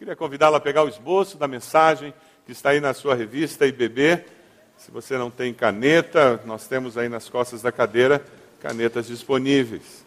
Queria 0.00 0.16
convidá-la 0.16 0.56
a 0.56 0.60
pegar 0.60 0.82
o 0.82 0.88
esboço 0.88 1.36
da 1.36 1.46
mensagem 1.46 2.14
que 2.46 2.52
está 2.52 2.70
aí 2.70 2.80
na 2.80 2.94
sua 2.94 3.14
revista 3.14 3.70
beber. 3.70 4.28
Se 4.78 4.90
você 4.90 5.18
não 5.18 5.30
tem 5.30 5.52
caneta, 5.52 6.40
nós 6.46 6.66
temos 6.66 6.96
aí 6.96 7.06
nas 7.06 7.28
costas 7.28 7.60
da 7.60 7.70
cadeira 7.70 8.24
canetas 8.62 9.08
disponíveis. 9.08 10.02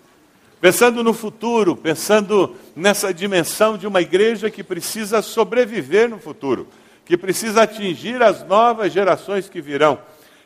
Pensando 0.60 1.04
no 1.04 1.14
futuro, 1.14 1.76
pensando 1.76 2.56
nessa 2.76 3.14
dimensão 3.14 3.78
de 3.78 3.86
uma 3.86 4.02
igreja 4.02 4.50
que 4.50 4.64
precisa 4.64 5.22
sobreviver 5.22 6.10
no 6.10 6.18
futuro, 6.18 6.68
que 7.06 7.16
precisa 7.16 7.62
atingir 7.62 8.20
as 8.24 8.44
novas 8.48 8.92
gerações 8.92 9.48
que 9.48 9.62
virão. 9.62 10.00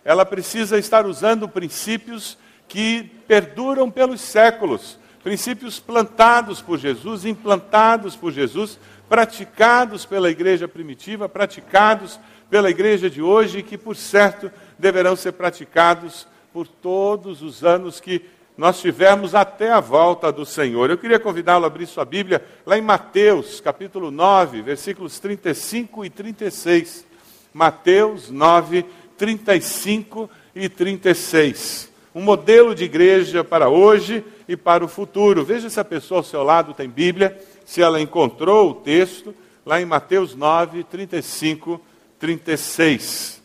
Ela 0.04 0.26
precisa 0.26 0.78
estar 0.78 1.06
usando 1.06 1.48
princípios 1.48 2.38
que 2.68 3.10
perduram 3.26 3.90
pelos 3.90 4.20
séculos, 4.20 5.00
princípios 5.24 5.80
plantados 5.80 6.62
por 6.62 6.78
Jesus, 6.78 7.24
implantados 7.24 8.14
por 8.14 8.34
Jesus, 8.34 8.78
praticados 9.10 10.06
pela 10.06 10.30
igreja 10.30 10.68
primitiva, 10.68 11.30
praticados 11.30 12.20
pela 12.50 12.70
igreja 12.70 13.10
de 13.10 13.22
hoje 13.22 13.60
e 13.60 13.64
que, 13.64 13.78
por 13.78 13.96
certo, 13.96 14.52
deverão 14.78 15.16
ser 15.16 15.34
praticados 15.34 16.28
por 16.54 16.68
todos 16.68 17.42
os 17.42 17.64
anos 17.64 18.00
que 18.00 18.22
nós 18.58 18.82
tivemos 18.82 19.36
até 19.36 19.72
a 19.72 19.80
volta 19.80 20.32
do 20.32 20.46
Senhor. 20.46 20.90
Eu 20.90 20.98
queria 20.98 21.20
convidá-lo 21.20 21.66
a 21.66 21.68
abrir 21.68 21.86
sua 21.86 22.04
Bíblia 22.04 22.44
lá 22.66 22.78
em 22.78 22.82
Mateus, 22.82 23.62
capítulo 23.62 24.10
9, 24.10 24.64
versículos 24.64 25.20
35 25.20 26.04
e 26.04 26.10
36. 26.10 27.06
Mateus 27.54 28.32
9, 28.32 28.86
35 29.16 30.30
e 30.56 30.68
36. 30.68 31.92
Um 32.16 32.22
modelo 32.22 32.74
de 32.74 32.84
igreja 32.84 33.44
para 33.44 33.70
hoje 33.70 34.26
e 34.48 34.58
para 34.58 34.84
o 34.84 34.88
futuro. 34.88 35.46
Veja 35.46 35.70
se 35.70 35.80
a 35.80 35.86
pessoa 35.86 36.22
ao 36.22 36.24
seu 36.24 36.42
lado 36.42 36.74
tem 36.74 36.90
Bíblia 36.90 37.40
se 37.68 37.82
ela 37.82 38.00
encontrou 38.00 38.72
o 38.72 38.74
texto 38.76 39.36
lá 39.66 39.82
em 39.82 39.84
Mateus 39.86 40.34
9, 40.34 40.86
35, 40.86 41.82
36. 42.18 43.44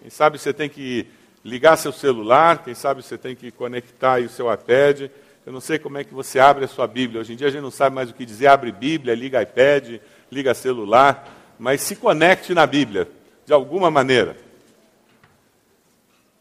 Quem 0.00 0.08
sabe 0.08 0.38
você 0.38 0.52
tem 0.52 0.68
que 0.68 1.08
ligar 1.44 1.76
seu 1.76 1.90
celular, 1.90 2.62
quem 2.62 2.72
sabe 2.72 3.02
você 3.02 3.18
tem 3.18 3.34
que 3.34 3.50
conectar 3.50 4.20
o 4.20 4.28
seu 4.28 4.50
iPad. 4.50 5.10
Eu 5.44 5.52
não 5.52 5.60
sei 5.60 5.76
como 5.76 5.98
é 5.98 6.04
que 6.04 6.14
você 6.14 6.38
abre 6.38 6.64
a 6.64 6.68
sua 6.68 6.86
Bíblia. 6.86 7.20
Hoje 7.20 7.32
em 7.32 7.36
dia 7.36 7.48
a 7.48 7.50
gente 7.50 7.62
não 7.62 7.70
sabe 7.70 7.96
mais 7.96 8.08
o 8.08 8.14
que 8.14 8.24
dizer, 8.24 8.46
abre 8.46 8.70
Bíblia, 8.70 9.12
liga 9.16 9.42
iPad, 9.42 10.00
liga 10.30 10.54
celular, 10.54 11.28
mas 11.58 11.80
se 11.80 11.96
conecte 11.96 12.54
na 12.54 12.64
Bíblia, 12.64 13.08
de 13.44 13.52
alguma 13.52 13.90
maneira. 13.90 14.36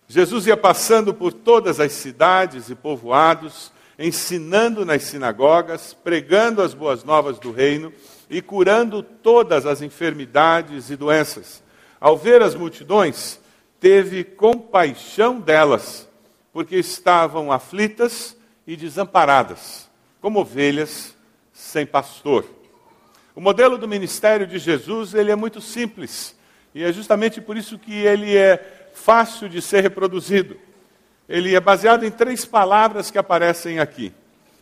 Jesus 0.08 0.46
ia 0.46 0.56
passando 0.56 1.16
por 1.16 1.34
todas 1.34 1.80
as 1.80 1.94
cidades 1.94 2.70
e 2.70 2.76
povoados, 2.76 3.72
ensinando 3.98 4.86
nas 4.86 5.04
sinagogas, 5.04 5.94
pregando 5.94 6.62
as 6.62 6.74
boas 6.74 7.04
novas 7.04 7.40
do 7.40 7.52
reino 7.52 7.92
e 8.30 8.42
curando 8.42 9.02
todas 9.02 9.66
as 9.66 9.82
enfermidades 9.82 10.90
e 10.90 10.96
doenças. 10.96 11.64
Ao 12.00 12.16
ver 12.16 12.42
as 12.42 12.54
multidões, 12.54 13.40
teve 13.80 14.24
compaixão 14.24 15.40
delas, 15.40 16.08
porque 16.54 16.76
estavam 16.78 17.52
aflitas 17.52 18.38
e 18.68 18.76
desamparadas, 18.76 19.90
como 20.22 20.40
ovelhas 20.40 21.16
sem 21.52 21.86
pastor. 21.86 22.46
O 23.36 23.42
modelo 23.42 23.78
do 23.78 23.88
ministério 23.88 24.46
de 24.46 24.60
Jesus, 24.60 25.14
ele 25.14 25.32
é 25.32 25.36
muito 25.36 25.62
simples, 25.62 26.36
e 26.74 26.84
é 26.84 26.92
justamente 26.92 27.42
por 27.42 27.58
isso 27.58 27.80
que 27.80 27.94
ele 27.94 28.36
é 28.36 28.92
fácil 28.94 29.50
de 29.50 29.62
ser 29.62 29.82
reproduzido 29.82 30.58
ele 31.28 31.54
é 31.56 31.60
baseado 31.60 32.06
em 32.06 32.12
três 32.12 32.46
palavras 32.46 33.12
que 33.12 33.18
aparecem 33.18 33.80
aqui: 33.80 34.14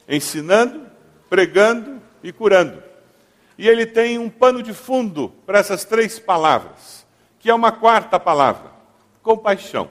ensinando, 0.10 0.88
pregando 1.30 2.02
e 2.24 2.32
curando. 2.32 2.82
E 3.58 3.68
ele 3.68 3.86
tem 3.86 4.18
um 4.18 4.30
pano 4.30 4.62
de 4.64 4.74
fundo 4.74 5.30
para 5.46 5.60
essas 5.60 5.86
três 5.86 6.18
palavras, 6.20 7.06
que 7.40 7.50
é 7.50 7.54
uma 7.54 7.72
quarta 7.72 8.20
palavra: 8.20 8.72
compaixão. 9.22 9.90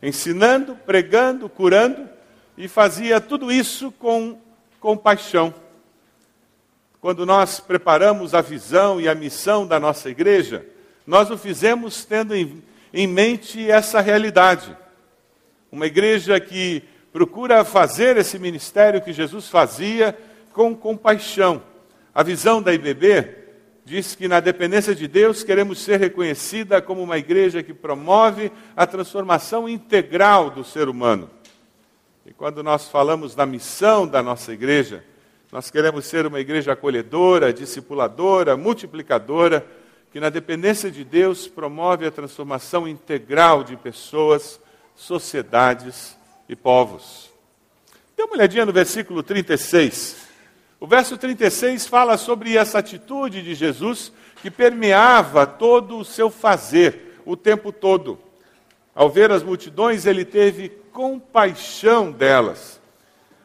Ensinando, 0.00 0.76
pregando, 0.76 1.48
curando, 1.48 2.08
e 2.56 2.68
fazia 2.68 3.20
tudo 3.20 3.50
isso 3.50 3.90
com 3.92 4.38
compaixão. 4.78 5.52
Quando 7.00 7.26
nós 7.26 7.58
preparamos 7.58 8.32
a 8.34 8.40
visão 8.40 9.00
e 9.00 9.08
a 9.08 9.14
missão 9.14 9.66
da 9.66 9.80
nossa 9.80 10.08
igreja, 10.08 10.64
nós 11.06 11.30
o 11.30 11.36
fizemos 11.36 12.04
tendo 12.04 12.34
em, 12.34 12.62
em 12.92 13.06
mente 13.06 13.70
essa 13.70 14.00
realidade 14.00 14.76
uma 15.74 15.86
igreja 15.86 16.38
que 16.38 16.84
procura 17.12 17.64
fazer 17.64 18.16
esse 18.16 18.38
ministério 18.38 19.02
que 19.02 19.12
Jesus 19.12 19.48
fazia 19.48 20.16
com 20.52 20.72
compaixão. 20.72 21.60
A 22.14 22.22
visão 22.22 22.62
da 22.62 22.72
IBB 22.72 23.28
diz 23.84 24.14
que 24.14 24.28
na 24.28 24.38
dependência 24.38 24.94
de 24.94 25.08
Deus 25.08 25.42
queremos 25.42 25.80
ser 25.80 25.98
reconhecida 25.98 26.80
como 26.80 27.02
uma 27.02 27.18
igreja 27.18 27.60
que 27.60 27.74
promove 27.74 28.52
a 28.76 28.86
transformação 28.86 29.68
integral 29.68 30.48
do 30.48 30.62
ser 30.62 30.88
humano. 30.88 31.28
E 32.24 32.32
quando 32.32 32.62
nós 32.62 32.88
falamos 32.88 33.34
da 33.34 33.44
missão 33.44 34.06
da 34.06 34.22
nossa 34.22 34.52
igreja, 34.52 35.02
nós 35.50 35.72
queremos 35.72 36.04
ser 36.04 36.24
uma 36.24 36.38
igreja 36.38 36.72
acolhedora, 36.72 37.52
discipuladora, 37.52 38.56
multiplicadora, 38.56 39.66
que 40.12 40.20
na 40.20 40.30
dependência 40.30 40.88
de 40.88 41.02
Deus 41.02 41.48
promove 41.48 42.06
a 42.06 42.12
transformação 42.12 42.86
integral 42.86 43.64
de 43.64 43.76
pessoas 43.76 44.60
sociedades 44.94 46.16
e 46.48 46.54
povos. 46.54 47.30
Dê 48.16 48.22
uma 48.22 48.34
olhadinha 48.34 48.64
no 48.64 48.72
versículo 48.72 49.22
36. 49.22 50.24
O 50.80 50.86
verso 50.86 51.16
36 51.16 51.86
fala 51.86 52.16
sobre 52.16 52.56
essa 52.56 52.78
atitude 52.78 53.42
de 53.42 53.54
Jesus 53.54 54.12
que 54.42 54.50
permeava 54.50 55.46
todo 55.46 55.98
o 55.98 56.04
seu 56.04 56.30
fazer, 56.30 57.20
o 57.24 57.36
tempo 57.36 57.72
todo. 57.72 58.18
Ao 58.94 59.08
ver 59.08 59.32
as 59.32 59.42
multidões, 59.42 60.06
ele 60.06 60.24
teve 60.24 60.68
compaixão 60.68 62.12
delas. 62.12 62.80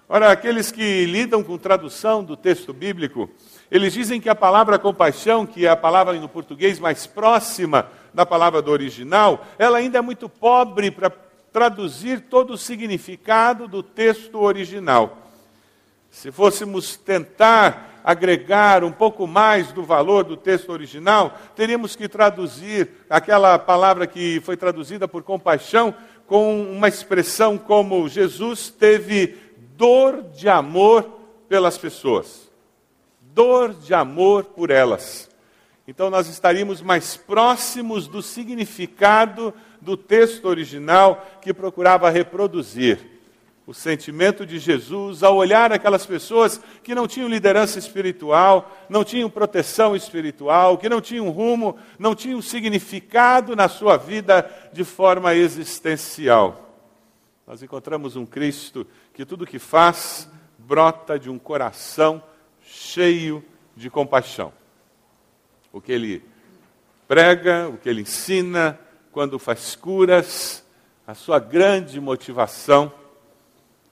Ora, 0.08 0.31
aqueles 0.31 0.72
que 0.72 1.06
lidam 1.06 1.44
com 1.44 1.58
tradução 1.58 2.24
do 2.24 2.36
texto 2.36 2.74
bíblico, 2.74 3.30
eles 3.72 3.94
dizem 3.94 4.20
que 4.20 4.28
a 4.28 4.36
palavra 4.36 4.78
compaixão, 4.78 5.46
que 5.46 5.66
é 5.66 5.70
a 5.70 5.76
palavra 5.76 6.14
no 6.14 6.28
português 6.28 6.80
mais 6.80 7.08
próxima 7.08 7.88
da 8.14 8.26
palavra 8.26 8.62
do 8.62 8.72
original, 8.72 9.46
ela 9.58 9.78
ainda 9.78 10.00
é 10.00 10.02
muito 10.02 10.28
pobre 10.28 10.92
para 10.92 11.10
traduzir 11.52 12.22
todo 12.22 12.54
o 12.54 12.58
significado 12.58 13.68
do 13.68 13.82
texto 13.82 14.40
original. 14.40 15.30
Se 16.10 16.32
fôssemos 16.32 16.98
tentar 16.98 18.02
agregar 18.04 18.84
um 18.84 18.92
pouco 18.92 19.28
mais 19.28 19.72
do 19.72 19.84
valor 19.84 20.24
do 20.24 20.36
texto 20.36 20.72
original, 20.72 21.38
teríamos 21.56 21.96
que 21.96 22.08
traduzir 22.08 22.90
aquela 23.10 23.60
palavra 23.60 24.08
que 24.08 24.40
foi 24.42 24.58
traduzida 24.58 25.08
por 25.08 25.24
compaixão 25.24 25.94
com 26.26 26.62
uma 26.72 26.88
expressão 26.88 27.58
como 27.58 28.08
Jesus 28.08 28.70
teve 28.70 29.38
dor 29.76 30.24
de 30.34 30.50
amor 30.50 31.20
pelas 31.48 31.78
pessoas. 31.78 32.50
Dor 33.22 33.74
de 33.74 33.94
amor 33.94 34.46
por 34.46 34.70
elas. 34.70 35.30
Então 35.88 36.10
nós 36.10 36.28
estaríamos 36.28 36.81
mais 36.81 37.18
próximos 37.18 38.08
do 38.08 38.22
significado 38.22 39.54
do 39.82 39.96
texto 39.96 40.46
original 40.46 41.26
que 41.42 41.54
procurava 41.54 42.10
reproduzir 42.10 43.00
o 43.70 43.74
sentimento 43.74 44.48
de 44.48 44.58
Jesus 44.58 45.22
ao 45.22 45.36
olhar 45.36 45.72
aquelas 45.72 46.04
pessoas 46.04 46.60
que 46.82 46.96
não 46.96 47.08
tinham 47.08 47.30
liderança 47.30 47.78
espiritual, 47.78 48.76
não 48.90 49.04
tinham 49.04 49.30
proteção 49.30 49.96
espiritual, 49.96 50.76
que 50.76 50.90
não 50.90 51.00
tinham 51.00 51.30
rumo, 51.30 51.78
não 52.00 52.16
tinham 52.16 52.42
significado 52.42 53.56
na 53.56 53.68
sua 53.68 53.96
vida 53.96 54.50
de 54.74 54.84
forma 54.84 55.36
existencial. 55.36 56.68
Nós 57.46 57.62
encontramos 57.62 58.16
um 58.16 58.26
Cristo 58.26 58.88
que 59.14 59.24
tudo 59.24 59.46
que 59.46 59.60
faz 59.60 60.28
brota 60.58 61.20
de 61.20 61.30
um 61.30 61.38
coração 61.38 62.24
cheio 62.64 63.46
de 63.76 63.88
compaixão. 63.88 64.52
O 65.72 65.80
que 65.80 65.92
ele 65.92 66.24
prega, 67.08 67.70
o 67.70 67.78
que 67.78 67.88
ele 67.88 68.02
ensina, 68.02 68.80
quando 69.19 69.38
faz 69.38 69.75
curas, 69.75 70.63
a 71.06 71.13
sua 71.13 71.39
grande 71.39 72.00
motivação 72.00 72.89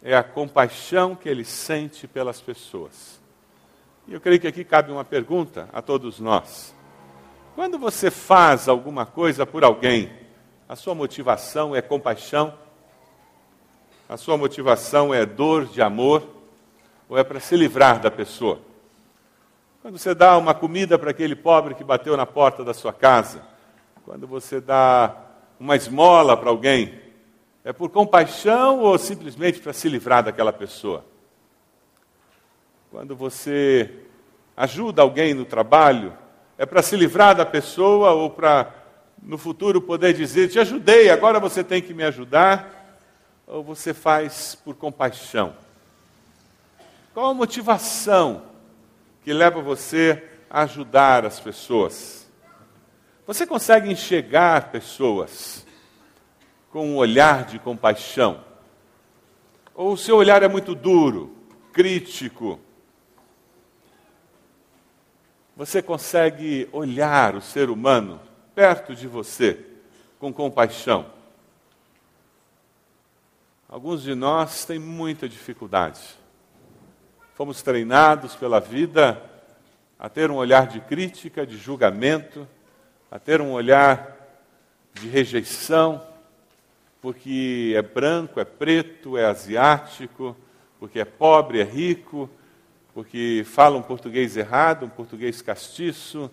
é 0.01 0.15
a 0.15 0.23
compaixão 0.23 1.17
que 1.17 1.27
ele 1.27 1.43
sente 1.43 2.07
pelas 2.07 2.39
pessoas. 2.39 3.19
E 4.07 4.13
eu 4.13 4.21
creio 4.21 4.39
que 4.39 4.47
aqui 4.47 4.63
cabe 4.63 4.89
uma 4.89 5.03
pergunta 5.03 5.67
a 5.73 5.81
todos 5.81 6.21
nós. 6.21 6.73
Quando 7.55 7.77
você 7.77 8.09
faz 8.09 8.69
alguma 8.69 9.05
coisa 9.05 9.45
por 9.45 9.65
alguém, 9.65 10.09
a 10.69 10.77
sua 10.77 10.95
motivação 10.95 11.75
é 11.75 11.81
compaixão? 11.81 12.53
A 14.07 14.15
sua 14.15 14.37
motivação 14.37 15.13
é 15.13 15.25
dor 15.25 15.65
de 15.65 15.81
amor? 15.81 16.25
Ou 17.09 17.17
é 17.17 17.23
para 17.25 17.41
se 17.41 17.57
livrar 17.57 17.99
da 17.99 18.09
pessoa? 18.09 18.61
Quando 19.81 19.97
você 19.97 20.15
dá 20.15 20.37
uma 20.37 20.53
comida 20.53 20.97
para 20.97 21.11
aquele 21.11 21.35
pobre 21.35 21.75
que 21.75 21.83
bateu 21.83 22.15
na 22.15 22.25
porta 22.25 22.63
da 22.63 22.73
sua 22.73 22.93
casa, 22.93 23.56
quando 24.07 24.25
você 24.25 24.61
dá 24.61 25.17
uma 25.59 25.75
esmola 25.75 26.37
para 26.37 26.49
alguém, 26.49 26.97
é 27.61 27.73
por 27.73 27.89
compaixão 27.89 28.79
ou 28.79 28.97
simplesmente 28.97 29.59
para 29.59 29.73
se 29.73 29.89
livrar 29.89 30.23
daquela 30.23 30.53
pessoa? 30.53 31.03
Quando 32.89 33.17
você 33.17 33.93
ajuda 34.55 35.01
alguém 35.01 35.33
no 35.33 35.43
trabalho, 35.43 36.13
é 36.57 36.65
para 36.65 36.81
se 36.81 36.95
livrar 36.95 37.35
da 37.35 37.45
pessoa 37.45 38.11
ou 38.11 38.29
para 38.29 38.73
no 39.21 39.37
futuro 39.37 39.81
poder 39.81 40.13
dizer: 40.13 40.47
Te 40.47 40.57
ajudei, 40.57 41.09
agora 41.09 41.37
você 41.37 41.61
tem 41.61 41.81
que 41.81 41.93
me 41.93 42.05
ajudar? 42.05 42.95
Ou 43.45 43.61
você 43.61 43.93
faz 43.93 44.55
por 44.55 44.73
compaixão? 44.73 45.53
Qual 47.13 47.29
a 47.29 47.33
motivação 47.33 48.43
que 49.21 49.33
leva 49.33 49.61
você 49.61 50.23
a 50.49 50.61
ajudar 50.61 51.25
as 51.25 51.41
pessoas? 51.41 52.16
Você 53.27 53.45
consegue 53.45 53.91
enxergar 53.91 54.71
pessoas 54.71 55.67
com 56.71 56.91
um 56.91 56.95
olhar 56.95 57.43
de 57.43 57.59
compaixão? 57.59 58.41
Ou 59.75 59.91
o 59.91 59.97
seu 59.97 60.15
olhar 60.15 60.43
é 60.43 60.47
muito 60.47 60.73
duro, 60.73 61.35
crítico? 61.73 62.57
Você 65.57 65.81
consegue 65.81 66.69
olhar 66.71 67.35
o 67.35 67.41
ser 67.41 67.69
humano 67.69 68.21
perto 68.55 68.95
de 68.95 69.07
você 69.07 69.59
com 70.19 70.31
compaixão? 70.31 71.11
Alguns 73.67 74.03
de 74.03 74.15
nós 74.15 74.63
têm 74.63 74.79
muita 74.79 75.27
dificuldade. 75.27 75.99
Fomos 77.35 77.61
treinados 77.61 78.37
pela 78.37 78.61
vida 78.61 79.21
a 79.99 80.07
ter 80.07 80.31
um 80.31 80.35
olhar 80.35 80.65
de 80.65 80.79
crítica, 80.79 81.45
de 81.45 81.57
julgamento, 81.57 82.47
a 83.09 83.17
ter 83.17 83.41
um 83.41 83.51
olhar 83.51 84.15
de 84.93 85.07
rejeição, 85.07 86.05
porque 87.01 87.73
é 87.75 87.81
branco, 87.81 88.39
é 88.39 88.45
preto, 88.45 89.17
é 89.17 89.25
asiático, 89.25 90.35
porque 90.79 90.99
é 90.99 91.05
pobre, 91.05 91.61
é 91.61 91.63
rico, 91.63 92.29
porque 92.93 93.43
fala 93.45 93.77
um 93.77 93.81
português 93.81 94.35
errado, 94.35 94.85
um 94.85 94.89
português 94.89 95.41
castiço. 95.41 96.29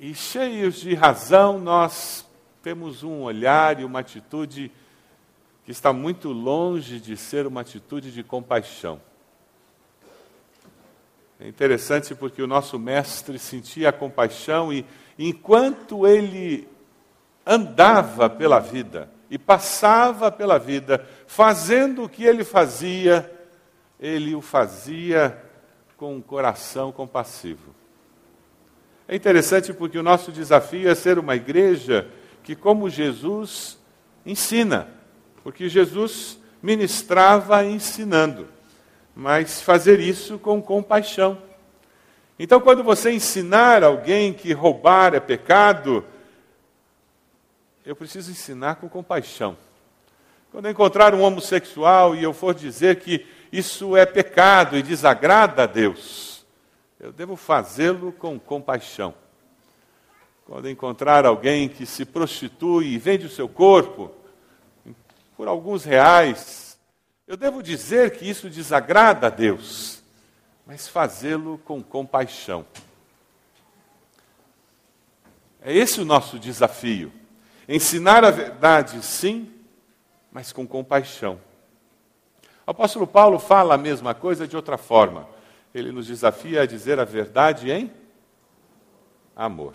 E 0.00 0.14
cheios 0.14 0.76
de 0.80 0.94
razão, 0.94 1.58
nós 1.58 2.26
temos 2.62 3.02
um 3.02 3.22
olhar 3.22 3.78
e 3.80 3.84
uma 3.84 4.00
atitude 4.00 4.72
que 5.64 5.70
está 5.70 5.92
muito 5.92 6.30
longe 6.30 6.98
de 6.98 7.16
ser 7.16 7.46
uma 7.46 7.60
atitude 7.60 8.10
de 8.10 8.22
compaixão. 8.22 9.00
É 11.38 11.48
interessante 11.48 12.14
porque 12.14 12.42
o 12.42 12.46
nosso 12.46 12.78
mestre 12.78 13.38
sentia 13.38 13.88
a 13.88 13.92
compaixão 13.92 14.72
e, 14.72 14.84
enquanto 15.18 16.06
ele 16.06 16.68
andava 17.46 18.30
pela 18.30 18.58
vida, 18.58 19.10
e 19.32 19.38
passava 19.38 20.30
pela 20.30 20.58
vida 20.58 21.06
fazendo 21.26 22.04
o 22.04 22.08
que 22.08 22.22
ele 22.22 22.44
fazia, 22.44 23.32
ele 23.98 24.34
o 24.34 24.42
fazia 24.42 25.42
com 25.96 26.16
um 26.16 26.20
coração 26.20 26.92
compassivo. 26.92 27.74
É 29.08 29.16
interessante 29.16 29.72
porque 29.72 29.96
o 29.96 30.02
nosso 30.02 30.30
desafio 30.30 30.86
é 30.86 30.94
ser 30.94 31.18
uma 31.18 31.34
igreja 31.34 32.10
que, 32.42 32.54
como 32.54 32.90
Jesus, 32.90 33.78
ensina, 34.26 34.88
porque 35.42 35.66
Jesus 35.66 36.38
ministrava 36.62 37.64
ensinando, 37.64 38.46
mas 39.16 39.62
fazer 39.62 39.98
isso 39.98 40.38
com 40.38 40.60
compaixão. 40.60 41.38
Então, 42.44 42.60
quando 42.60 42.82
você 42.82 43.12
ensinar 43.12 43.84
alguém 43.84 44.32
que 44.32 44.52
roubar 44.52 45.14
é 45.14 45.20
pecado, 45.20 46.04
eu 47.86 47.94
preciso 47.94 48.32
ensinar 48.32 48.74
com 48.74 48.88
compaixão. 48.88 49.56
Quando 50.50 50.64
eu 50.64 50.72
encontrar 50.72 51.14
um 51.14 51.22
homossexual 51.22 52.16
e 52.16 52.22
eu 52.24 52.32
for 52.32 52.52
dizer 52.52 52.96
que 52.96 53.24
isso 53.52 53.96
é 53.96 54.04
pecado 54.04 54.76
e 54.76 54.82
desagrada 54.82 55.62
a 55.62 55.66
Deus, 55.66 56.44
eu 56.98 57.12
devo 57.12 57.36
fazê-lo 57.36 58.10
com 58.10 58.40
compaixão. 58.40 59.14
Quando 60.44 60.68
encontrar 60.68 61.24
alguém 61.24 61.68
que 61.68 61.86
se 61.86 62.04
prostitui 62.04 62.86
e 62.88 62.98
vende 62.98 63.24
o 63.24 63.30
seu 63.30 63.48
corpo 63.48 64.10
por 65.36 65.46
alguns 65.46 65.84
reais, 65.84 66.76
eu 67.24 67.36
devo 67.36 67.62
dizer 67.62 68.18
que 68.18 68.28
isso 68.28 68.50
desagrada 68.50 69.28
a 69.28 69.30
Deus, 69.30 70.01
mas 70.72 70.88
fazê-lo 70.88 71.60
com 71.66 71.82
compaixão. 71.82 72.64
É 75.60 75.70
esse 75.70 76.00
o 76.00 76.04
nosso 76.04 76.38
desafio. 76.38 77.12
Ensinar 77.68 78.24
a 78.24 78.30
verdade, 78.30 79.04
sim, 79.04 79.52
mas 80.32 80.50
com 80.50 80.66
compaixão. 80.66 81.38
O 82.66 82.70
apóstolo 82.70 83.06
Paulo 83.06 83.38
fala 83.38 83.74
a 83.74 83.78
mesma 83.78 84.14
coisa 84.14 84.48
de 84.48 84.56
outra 84.56 84.78
forma. 84.78 85.28
Ele 85.74 85.92
nos 85.92 86.06
desafia 86.06 86.62
a 86.62 86.66
dizer 86.66 86.98
a 86.98 87.04
verdade 87.04 87.70
em 87.70 87.92
amor. 89.36 89.74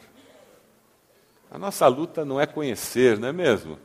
A 1.52 1.60
nossa 1.60 1.86
luta 1.86 2.26
não 2.26 2.42
é 2.42 2.48
conhecer, 2.48 3.20
não 3.20 3.28
é 3.28 3.34
mesmo? 3.34 3.78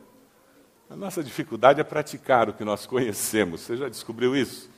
A 0.88 0.96
nossa 0.96 1.22
dificuldade 1.22 1.78
é 1.78 1.84
praticar 1.84 2.48
o 2.48 2.54
que 2.54 2.64
nós 2.64 2.86
conhecemos. 2.86 3.60
Você 3.60 3.76
já 3.76 3.90
descobriu 3.90 4.34
isso? 4.34 4.71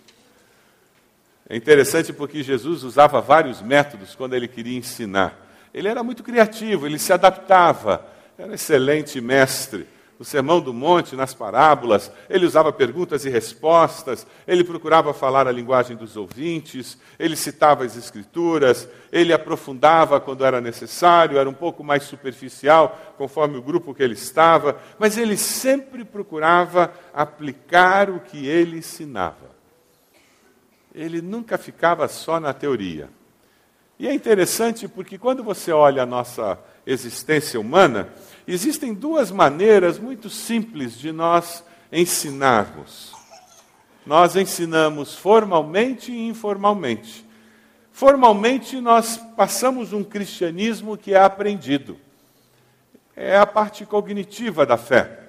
É 1.49 1.57
interessante 1.57 2.13
porque 2.13 2.43
Jesus 2.43 2.83
usava 2.83 3.21
vários 3.21 3.61
métodos 3.61 4.15
quando 4.15 4.35
ele 4.35 4.49
queria 4.49 4.79
ensinar. 4.79 5.41
Ele 5.73 5.89
era 5.89 6.03
muito 6.03 6.23
criativo, 6.23 6.87
ele 6.87 6.99
se 6.99 7.13
adaptava 7.13 8.15
era 8.37 8.51
um 8.51 8.55
excelente 8.55 9.21
mestre. 9.21 9.87
No 10.17 10.25
Sermão 10.25 10.61
do 10.61 10.73
Monte, 10.73 11.17
nas 11.17 11.35
parábolas, 11.35 12.11
ele 12.31 12.47
usava 12.47 12.73
perguntas 12.73 13.25
e 13.25 13.31
respostas, 13.31 14.25
ele 14.47 14.63
procurava 14.63 15.13
falar 15.13 15.49
a 15.49 15.53
linguagem 15.53 15.97
dos 15.97 16.17
ouvintes, 16.17 16.97
ele 17.19 17.35
citava 17.35 17.85
as 17.85 17.97
Escrituras, 17.97 18.89
ele 19.11 19.33
aprofundava 19.33 20.21
quando 20.21 20.45
era 20.45 20.61
necessário, 20.61 21.37
era 21.37 21.51
um 21.51 21.55
pouco 21.55 21.83
mais 21.83 22.05
superficial, 22.05 23.15
conforme 23.19 23.59
o 23.59 23.63
grupo 23.63 23.93
que 23.93 24.05
ele 24.05 24.15
estava, 24.15 24.79
mas 25.01 25.19
ele 25.19 25.37
sempre 25.37 26.05
procurava 26.05 26.93
aplicar 27.13 28.09
o 28.09 28.21
que 28.21 28.47
ele 28.47 28.79
ensinava. 28.79 29.54
Ele 30.95 31.21
nunca 31.21 31.59
ficava 31.59 32.07
só 32.07 32.39
na 32.39 32.53
teoria. 32.53 33.11
E 33.99 34.09
é 34.09 34.15
interessante 34.15 34.89
porque 34.89 35.19
quando 35.19 35.43
você 35.43 35.73
olha 35.73 36.03
a 36.03 36.07
nossa 36.07 36.59
existência 36.87 37.59
humana, 37.59 38.09
existem 38.47 38.93
duas 38.93 39.31
maneiras 39.31 39.99
muito 39.99 40.29
simples 40.29 40.99
de 40.99 41.13
nós 41.13 41.65
ensinarmos. 41.93 43.13
Nós 44.05 44.37
ensinamos 44.37 45.15
formalmente 45.15 46.13
e 46.13 46.29
informalmente. 46.29 47.25
Formalmente, 47.93 48.81
nós 48.81 49.17
passamos 49.37 49.93
um 49.93 50.03
cristianismo 50.03 50.99
que 50.99 51.15
é 51.15 51.23
aprendido. 51.23 51.97
É 53.17 53.37
a 53.37 53.47
parte 53.47 53.87
cognitiva 53.87 54.67
da 54.67 54.77
fé. 54.77 55.21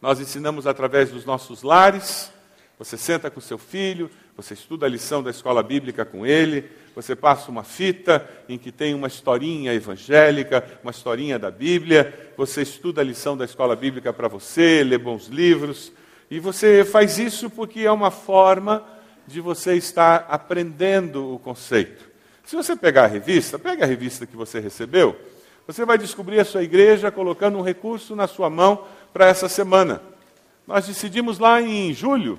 Nós 0.00 0.18
ensinamos 0.18 0.66
através 0.66 1.10
dos 1.10 1.24
nossos 1.24 1.62
lares. 1.62 2.32
Você 2.78 2.96
senta 2.96 3.30
com 3.30 3.40
seu 3.40 3.58
filho, 3.58 4.10
você 4.36 4.54
estuda 4.54 4.84
a 4.84 4.88
lição 4.88 5.22
da 5.22 5.30
escola 5.30 5.62
bíblica 5.62 6.04
com 6.04 6.26
ele, 6.26 6.70
você 6.94 7.16
passa 7.16 7.50
uma 7.50 7.64
fita 7.64 8.28
em 8.48 8.58
que 8.58 8.70
tem 8.70 8.94
uma 8.94 9.06
historinha 9.06 9.72
evangélica, 9.72 10.62
uma 10.82 10.90
historinha 10.90 11.38
da 11.38 11.50
Bíblia, 11.50 12.32
você 12.36 12.62
estuda 12.62 13.00
a 13.00 13.04
lição 13.04 13.36
da 13.36 13.46
escola 13.46 13.74
bíblica 13.74 14.12
para 14.12 14.28
você, 14.28 14.84
lê 14.84 14.98
bons 14.98 15.28
livros, 15.28 15.90
e 16.30 16.38
você 16.38 16.84
faz 16.84 17.18
isso 17.18 17.48
porque 17.48 17.80
é 17.80 17.90
uma 17.90 18.10
forma 18.10 18.84
de 19.26 19.40
você 19.40 19.74
estar 19.74 20.26
aprendendo 20.28 21.34
o 21.34 21.38
conceito. 21.38 22.04
Se 22.44 22.54
você 22.54 22.76
pegar 22.76 23.04
a 23.04 23.08
revista, 23.08 23.58
pega 23.58 23.84
a 23.84 23.88
revista 23.88 24.26
que 24.26 24.36
você 24.36 24.60
recebeu, 24.60 25.16
você 25.66 25.84
vai 25.84 25.96
descobrir 25.96 26.38
a 26.40 26.44
sua 26.44 26.62
igreja 26.62 27.10
colocando 27.10 27.58
um 27.58 27.62
recurso 27.62 28.14
na 28.14 28.26
sua 28.26 28.48
mão 28.50 28.84
para 29.12 29.26
essa 29.26 29.48
semana. 29.48 30.00
Nós 30.66 30.86
decidimos 30.86 31.38
lá 31.38 31.60
em 31.60 31.92
julho, 31.92 32.38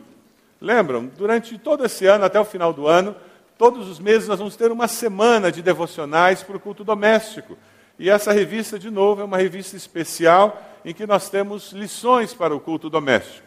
lembram? 0.60 1.06
Durante 1.06 1.58
todo 1.58 1.86
esse 1.86 2.06
ano, 2.06 2.26
até 2.26 2.40
o 2.40 2.46
final 2.46 2.74
do 2.74 2.88
ano, 2.88 3.16
Todos 3.58 3.88
os 3.88 4.00
meses 4.00 4.28
nós 4.28 4.38
vamos 4.38 4.56
ter 4.56 4.72
uma 4.72 4.88
semana 4.88 5.52
de 5.52 5.64
devocionais 5.64 6.44
para 6.44 6.56
o 6.56 6.60
culto 6.60 6.84
doméstico. 6.84 7.58
E 7.98 8.08
essa 8.08 8.32
revista, 8.32 8.78
de 8.78 8.92
novo, 8.92 9.22
é 9.22 9.26
uma 9.26 9.38
revista 9.38 9.76
especial 9.76 10.62
em 10.86 10.94
que 10.94 11.08
nós 11.08 11.28
temos 11.28 11.72
lições 11.72 12.36
para 12.36 12.56
o 12.56 12.60
culto 12.60 12.88
doméstico. 12.88 13.46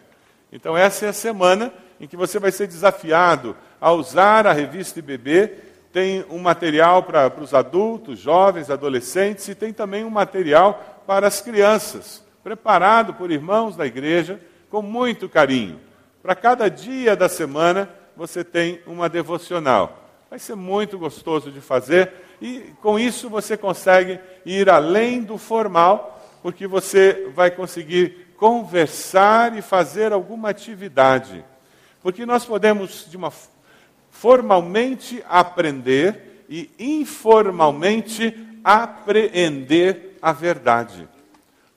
Então, 0.53 0.77
essa 0.77 1.07
é 1.07 1.11
a 1.11 1.13
semana 1.13 1.73
em 2.01 2.09
que 2.09 2.17
você 2.17 2.41
vai 2.41 2.51
ser 2.51 2.67
desafiado 2.67 3.57
a 3.81 3.93
usar 3.93 4.49
a 4.49 4.53
revista 4.53 4.99
IBB. 4.99 5.55
Tem 5.93 6.25
um 6.29 6.41
material 6.41 7.05
para, 7.05 7.31
para 7.31 7.45
os 7.45 7.55
adultos, 7.55 8.19
jovens, 8.19 8.69
adolescentes, 8.69 9.47
e 9.47 9.55
tem 9.55 9.73
também 9.73 10.05
um 10.05 10.11
material 10.11 11.03
para 11.07 11.29
as 11.29 11.41
crianças, 11.41 12.25
preparado 12.43 13.15
por 13.15 13.31
irmãos 13.31 13.77
da 13.77 13.87
igreja 13.87 14.41
com 14.69 14.83
muito 14.83 15.29
carinho. 15.29 15.79
Para 16.23 16.35
cada 16.35 16.69
dia 16.69 17.17
da 17.17 17.29
semana, 17.29 17.89
você 18.17 18.45
tem 18.45 18.81
uma 18.87 19.09
devocional. 19.09 20.09
Vai 20.29 20.39
ser 20.39 20.55
muito 20.55 20.99
gostoso 20.99 21.51
de 21.51 21.61
fazer 21.61 22.13
e 22.41 22.73
com 22.81 22.99
isso 22.99 23.29
você 23.29 23.57
consegue 23.57 24.21
ir 24.45 24.69
além 24.69 25.23
do 25.23 25.39
formal, 25.39 26.23
porque 26.43 26.67
você 26.67 27.31
vai 27.35 27.51
conseguir 27.51 28.35
conversar 28.37 29.57
e 29.57 29.63
fazer 29.63 30.13
alguma 30.13 30.51
atividade. 30.51 31.45
Porque 32.03 32.25
nós 32.25 32.45
podemos, 32.45 33.07
de 33.11 33.17
uma, 33.17 33.33
formalmente 34.11 35.25
aprender 35.29 36.45
e 36.49 36.71
informalmente 36.79 38.35
apreender 38.63 40.19
a 40.21 40.33
verdade. 40.33 41.09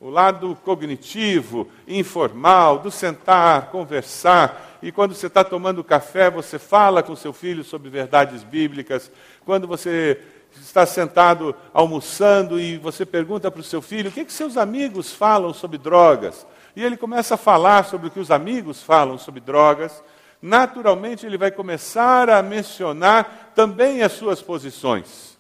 O 0.03 0.09
lado 0.09 0.57
cognitivo, 0.65 1.69
informal, 1.87 2.77
do 2.77 2.91
sentar, 2.91 3.71
conversar, 3.71 4.77
e 4.81 4.91
quando 4.91 5.15
você 5.15 5.27
está 5.27 5.45
tomando 5.45 5.81
café, 5.81 6.29
você 6.29 6.59
fala 6.59 7.01
com 7.01 7.15
seu 7.15 7.31
filho 7.31 7.63
sobre 7.63 7.89
verdades 7.89 8.43
bíblicas. 8.43 9.09
Quando 9.45 9.65
você 9.65 10.19
está 10.59 10.85
sentado 10.85 11.55
almoçando 11.73 12.59
e 12.59 12.77
você 12.77 13.05
pergunta 13.05 13.49
para 13.49 13.61
o 13.61 13.63
seu 13.63 13.81
filho 13.81 14.09
o 14.09 14.11
que, 14.11 14.25
que 14.25 14.33
seus 14.33 14.57
amigos 14.57 15.13
falam 15.13 15.53
sobre 15.53 15.77
drogas. 15.77 16.45
E 16.75 16.83
ele 16.83 16.97
começa 16.97 17.35
a 17.35 17.37
falar 17.37 17.85
sobre 17.85 18.07
o 18.07 18.11
que 18.11 18.19
os 18.19 18.29
amigos 18.29 18.83
falam 18.83 19.17
sobre 19.17 19.39
drogas. 19.39 20.03
Naturalmente, 20.41 21.25
ele 21.25 21.37
vai 21.37 21.49
começar 21.49 22.29
a 22.29 22.43
mencionar 22.43 23.53
também 23.55 24.01
as 24.01 24.11
suas 24.11 24.41
posições. 24.41 25.33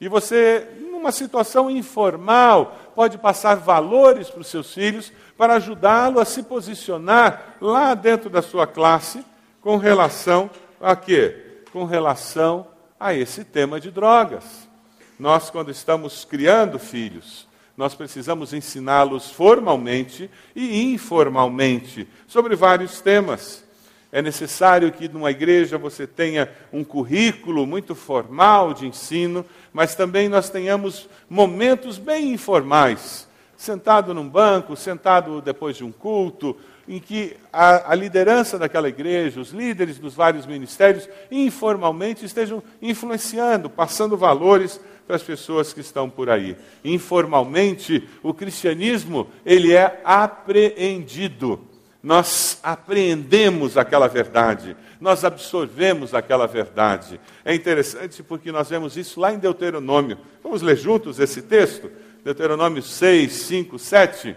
E 0.00 0.06
você, 0.06 0.64
numa 0.92 1.10
situação 1.10 1.68
informal, 1.68 2.87
pode 2.98 3.16
passar 3.16 3.54
valores 3.54 4.28
para 4.28 4.40
os 4.40 4.48
seus 4.48 4.74
filhos 4.74 5.12
para 5.36 5.54
ajudá-lo 5.54 6.18
a 6.18 6.24
se 6.24 6.42
posicionar 6.42 7.54
lá 7.60 7.94
dentro 7.94 8.28
da 8.28 8.42
sua 8.42 8.66
classe 8.66 9.24
com 9.60 9.76
relação 9.76 10.50
a 10.80 10.96
quê? 10.96 11.62
Com 11.72 11.84
relação 11.84 12.66
a 12.98 13.14
esse 13.14 13.44
tema 13.44 13.78
de 13.78 13.92
drogas. 13.92 14.68
Nós, 15.16 15.48
quando 15.48 15.70
estamos 15.70 16.24
criando 16.24 16.76
filhos, 16.76 17.46
nós 17.76 17.94
precisamos 17.94 18.52
ensiná-los 18.52 19.30
formalmente 19.30 20.28
e 20.52 20.92
informalmente 20.92 22.08
sobre 22.26 22.56
vários 22.56 23.00
temas. 23.00 23.64
É 24.10 24.22
necessário 24.22 24.90
que 24.90 25.06
numa 25.06 25.30
igreja 25.30 25.76
você 25.76 26.06
tenha 26.06 26.50
um 26.72 26.82
currículo 26.82 27.66
muito 27.66 27.94
formal 27.94 28.72
de 28.72 28.86
ensino, 28.86 29.44
mas 29.70 29.94
também 29.94 30.30
nós 30.30 30.48
tenhamos 30.48 31.08
momentos 31.28 31.98
bem 31.98 32.32
informais, 32.32 33.28
sentado 33.54 34.14
num 34.14 34.26
banco, 34.26 34.74
sentado 34.76 35.42
depois 35.42 35.76
de 35.76 35.84
um 35.84 35.92
culto, 35.92 36.56
em 36.88 36.98
que 36.98 37.36
a, 37.52 37.92
a, 37.92 37.94
liderança 37.94 38.58
daquela 38.58 38.88
igreja, 38.88 39.40
os 39.40 39.50
líderes 39.50 39.98
dos 39.98 40.14
vários 40.14 40.46
ministérios, 40.46 41.06
informalmente 41.30 42.24
estejam 42.24 42.62
influenciando, 42.80 43.68
passando 43.68 44.16
valores 44.16 44.80
para 45.06 45.16
as 45.16 45.22
pessoas 45.22 45.74
que 45.74 45.80
estão 45.80 46.08
por 46.08 46.30
aí. 46.30 46.56
Informalmente, 46.82 48.08
o 48.22 48.32
cristianismo 48.32 49.28
ele 49.44 49.74
é 49.74 50.00
apreendido 50.02 51.67
nós 52.02 52.58
apreendemos 52.62 53.76
aquela 53.76 54.06
verdade, 54.06 54.76
nós 55.00 55.24
absorvemos 55.24 56.14
aquela 56.14 56.46
verdade. 56.46 57.20
É 57.44 57.54
interessante 57.54 58.22
porque 58.22 58.52
nós 58.52 58.68
vemos 58.68 58.96
isso 58.96 59.20
lá 59.20 59.32
em 59.32 59.38
Deuteronômio. 59.38 60.18
Vamos 60.42 60.62
ler 60.62 60.76
juntos 60.76 61.18
esse 61.18 61.42
texto? 61.42 61.90
Deuteronômio 62.24 62.82
6, 62.82 63.32
5, 63.32 63.78
7. 63.78 64.36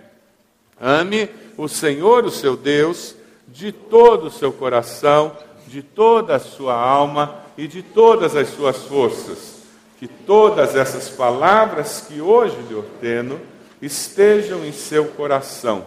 Ame 0.79 1.29
o 1.55 1.67
Senhor, 1.67 2.25
o 2.25 2.31
seu 2.31 2.57
Deus, 2.57 3.15
de 3.47 3.71
todo 3.71 4.27
o 4.27 4.31
seu 4.31 4.51
coração, 4.51 5.37
de 5.67 5.83
toda 5.83 6.35
a 6.35 6.39
sua 6.39 6.73
alma 6.73 7.43
e 7.57 7.67
de 7.67 7.83
todas 7.83 8.35
as 8.35 8.49
suas 8.49 8.77
forças. 8.77 9.61
Que 9.99 10.07
todas 10.07 10.75
essas 10.75 11.09
palavras 11.09 12.05
que 12.07 12.19
hoje 12.19 12.57
lhe 12.67 12.73
ordeno 12.73 13.39
estejam 13.79 14.65
em 14.65 14.71
seu 14.71 15.05
coração 15.05 15.85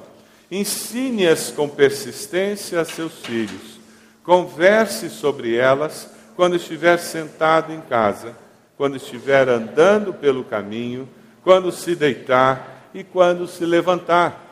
Ensine-as 0.51 1.51
com 1.51 1.69
persistência 1.69 2.81
a 2.81 2.85
seus 2.85 3.15
filhos. 3.25 3.81
Converse 4.23 5.11
sobre 5.11 5.57
elas 5.57 6.11
quando 6.37 6.57
estiver 6.57 6.99
sentado 6.99 7.73
em 7.73 7.81
casa, 7.81 8.37
quando 8.77 8.97
estiver 8.97 9.49
andando 9.49 10.13
pelo 10.13 10.45
caminho, 10.45 11.09
quando 11.43 11.71
se 11.71 11.95
deitar 11.95 12.89
e 12.95 13.05
quando 13.05 13.47
se 13.47 13.65
levantar. 13.65 14.45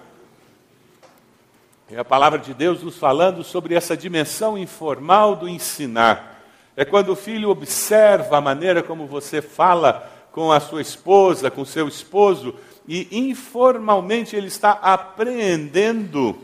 É 1.91 1.99
a 1.99 2.05
palavra 2.05 2.39
de 2.39 2.55
Deus 2.55 2.83
nos 2.83 2.97
falando 2.97 3.45
sobre 3.45 3.75
essa 3.75 3.97
dimensão 3.97 4.57
informal 4.57 5.37
do 5.37 5.49
ensinar. 5.49 6.43
É 6.75 6.85
quando 6.87 7.11
o 7.11 7.17
filho 7.17 7.51
observa 7.51 8.39
a 8.39 8.41
maneira 8.41 8.83
como 8.83 9.07
você 9.07 9.43
fala 9.43 10.11
com 10.33 10.51
a 10.51 10.59
sua 10.59 10.81
esposa, 10.81 11.51
com 11.51 11.65
seu 11.65 11.87
esposo, 11.87 12.55
e 12.87 13.09
informalmente 13.29 14.35
ele 14.35 14.49
está 14.49 14.73
apreendendo 14.73 16.37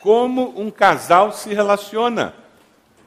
como 0.00 0.60
um 0.60 0.70
casal 0.70 1.32
se 1.32 1.52
relaciona. 1.54 2.34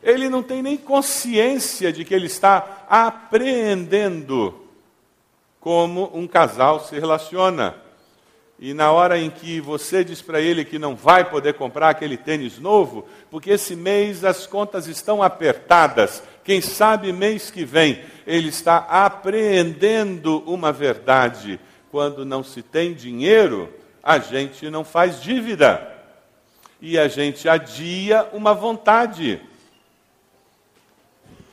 Ele 0.01 0.29
não 0.29 0.41
tem 0.41 0.61
nem 0.61 0.77
consciência 0.77 1.91
de 1.91 2.05
que 2.05 2.13
ele 2.13 2.27
está 2.27 2.85
apreendendo 2.89 4.55
como 5.59 6.09
um 6.13 6.25
casal 6.25 6.79
se 6.79 6.97
relaciona. 6.97 7.75
E 8.57 8.73
na 8.73 8.91
hora 8.91 9.17
em 9.17 9.29
que 9.29 9.61
você 9.61 10.03
diz 10.03 10.21
para 10.21 10.41
ele 10.41 10.65
que 10.65 10.79
não 10.79 10.95
vai 10.95 11.29
poder 11.29 11.53
comprar 11.53 11.89
aquele 11.89 12.17
tênis 12.17 12.59
novo, 12.59 13.07
porque 13.31 13.51
esse 13.51 13.75
mês 13.75 14.25
as 14.25 14.45
contas 14.45 14.87
estão 14.87 15.23
apertadas, 15.23 16.21
quem 16.43 16.59
sabe 16.59 17.13
mês 17.13 17.49
que 17.51 17.63
vem 17.63 18.01
ele 18.27 18.49
está 18.49 18.77
apreendendo 18.77 20.43
uma 20.45 20.71
verdade 20.71 21.59
quando 21.91 22.25
não 22.25 22.43
se 22.43 22.61
tem 22.61 22.93
dinheiro, 22.93 23.73
a 24.03 24.19
gente 24.19 24.69
não 24.69 24.83
faz 24.83 25.21
dívida. 25.21 25.95
E 26.81 26.97
a 26.97 27.07
gente 27.07 27.47
adia 27.49 28.27
uma 28.31 28.53
vontade. 28.53 29.41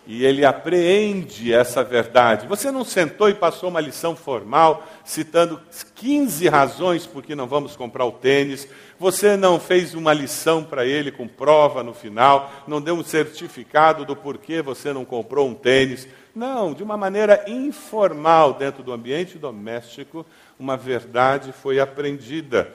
E 0.07 0.25
ele 0.25 0.45
apreende 0.45 1.53
essa 1.53 1.83
verdade. 1.83 2.47
Você 2.47 2.71
não 2.71 2.85
sentou 2.85 3.29
e 3.29 3.35
passou 3.35 3.69
uma 3.69 3.81
lição 3.81 4.15
formal, 4.15 4.87
citando 5.05 5.61
15 5.97 6.49
razões 6.49 7.05
por 7.05 7.25
que 7.25 7.35
não 7.35 7.49
vamos 7.49 7.75
comprar 7.75 8.05
o 8.05 8.13
tênis. 8.13 8.69
Você 9.01 9.37
não 9.37 9.59
fez 9.59 9.95
uma 9.95 10.13
lição 10.13 10.63
para 10.63 10.87
ele 10.87 11.11
com 11.11 11.27
prova 11.27 11.83
no 11.83 11.93
final, 11.93 12.53
não 12.69 12.81
deu 12.81 12.95
um 12.95 13.03
certificado 13.03 14.05
do 14.05 14.15
porquê 14.15 14.63
você 14.63 14.93
não 14.93 15.05
comprou 15.05 15.49
um 15.49 15.55
tênis. 15.55 16.07
Não, 16.37 16.75
de 16.75 16.83
uma 16.83 16.99
maneira 16.99 17.47
informal, 17.47 18.53
dentro 18.53 18.83
do 18.83 18.93
ambiente 18.93 19.39
doméstico, 19.39 20.27
uma 20.59 20.77
verdade 20.77 21.51
foi 21.51 21.81
aprendida. 21.81 22.71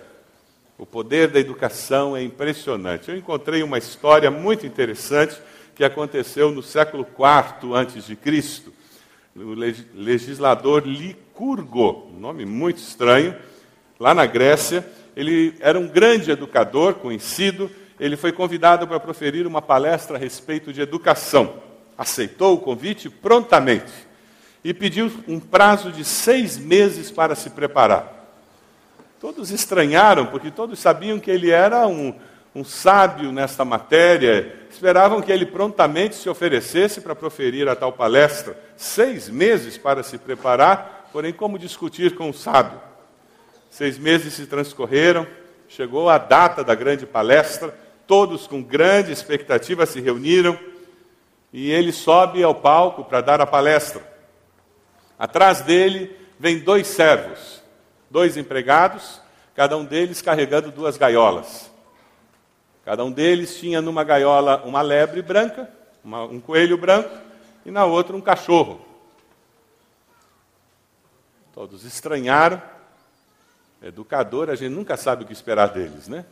O 0.79 0.83
poder 0.83 1.27
da 1.27 1.39
educação 1.39 2.17
é 2.17 2.23
impressionante. 2.23 3.11
Eu 3.11 3.15
encontrei 3.15 3.61
uma 3.61 3.77
história 3.77 4.31
muito 4.31 4.65
interessante 4.65 5.39
que 5.75 5.83
aconteceu 5.83 6.49
no 6.49 6.63
século 6.63 7.05
IV 7.05 7.75
antes 7.75 8.07
de 8.07 8.15
Cristo. 8.15 8.73
O 9.35 9.53
legislador 9.93 10.81
Licurgo, 10.83 12.09
um 12.15 12.19
nome 12.19 12.45
muito 12.47 12.77
estranho, 12.77 13.35
lá 13.99 14.11
na 14.15 14.25
Grécia, 14.25 14.83
ele 15.15 15.53
era 15.59 15.77
um 15.77 15.87
grande 15.87 16.31
educador 16.31 16.95
conhecido, 16.95 17.69
ele 17.99 18.17
foi 18.17 18.31
convidado 18.31 18.87
para 18.87 18.99
proferir 18.99 19.45
uma 19.45 19.61
palestra 19.61 20.17
a 20.17 20.19
respeito 20.19 20.73
de 20.73 20.81
educação 20.81 21.69
aceitou 22.01 22.55
o 22.55 22.57
convite 22.57 23.11
prontamente 23.11 23.91
e 24.63 24.73
pediu 24.73 25.11
um 25.27 25.39
prazo 25.39 25.91
de 25.91 26.03
seis 26.03 26.57
meses 26.57 27.11
para 27.11 27.35
se 27.35 27.51
preparar. 27.51 28.33
Todos 29.19 29.51
estranharam, 29.51 30.25
porque 30.25 30.49
todos 30.49 30.79
sabiam 30.79 31.19
que 31.19 31.29
ele 31.29 31.51
era 31.51 31.85
um, 31.85 32.15
um 32.55 32.63
sábio 32.63 33.31
nesta 33.31 33.63
matéria, 33.63 34.51
esperavam 34.67 35.21
que 35.21 35.31
ele 35.31 35.45
prontamente 35.45 36.15
se 36.15 36.27
oferecesse 36.27 37.01
para 37.01 37.15
proferir 37.15 37.69
a 37.69 37.75
tal 37.75 37.93
palestra. 37.93 38.57
Seis 38.75 39.29
meses 39.29 39.77
para 39.77 40.01
se 40.01 40.17
preparar, 40.17 41.07
porém, 41.13 41.31
como 41.31 41.59
discutir 41.59 42.15
com 42.15 42.31
o 42.31 42.33
sábio? 42.33 42.81
Seis 43.69 43.99
meses 43.99 44.33
se 44.33 44.47
transcorreram, 44.47 45.27
chegou 45.69 46.09
a 46.09 46.17
data 46.17 46.63
da 46.63 46.73
grande 46.73 47.05
palestra, 47.05 47.77
todos 48.07 48.47
com 48.47 48.63
grande 48.63 49.11
expectativa 49.11 49.85
se 49.85 50.01
reuniram 50.01 50.57
e 51.53 51.69
ele 51.69 51.91
sobe 51.91 52.43
ao 52.43 52.55
palco 52.55 53.03
para 53.03 53.21
dar 53.21 53.41
a 53.41 53.45
palestra. 53.45 54.01
Atrás 55.19 55.61
dele 55.61 56.15
vem 56.39 56.59
dois 56.59 56.87
servos, 56.87 57.61
dois 58.09 58.37
empregados, 58.37 59.21
cada 59.55 59.75
um 59.77 59.85
deles 59.85 60.21
carregando 60.21 60.71
duas 60.71 60.97
gaiolas. 60.97 61.69
Cada 62.83 63.03
um 63.03 63.11
deles 63.11 63.59
tinha 63.59 63.81
numa 63.81 64.03
gaiola 64.03 64.63
uma 64.65 64.81
lebre 64.81 65.21
branca, 65.21 65.69
uma, 66.03 66.23
um 66.23 66.39
coelho 66.39 66.77
branco, 66.77 67.15
e 67.65 67.69
na 67.69 67.85
outra 67.85 68.15
um 68.15 68.21
cachorro. 68.21 68.83
Todos 71.53 71.85
estranharam. 71.85 72.61
Educador, 73.83 74.49
a 74.49 74.55
gente 74.55 74.71
nunca 74.71 74.95
sabe 74.95 75.23
o 75.23 75.27
que 75.27 75.33
esperar 75.33 75.67
deles, 75.69 76.07
né? 76.07 76.25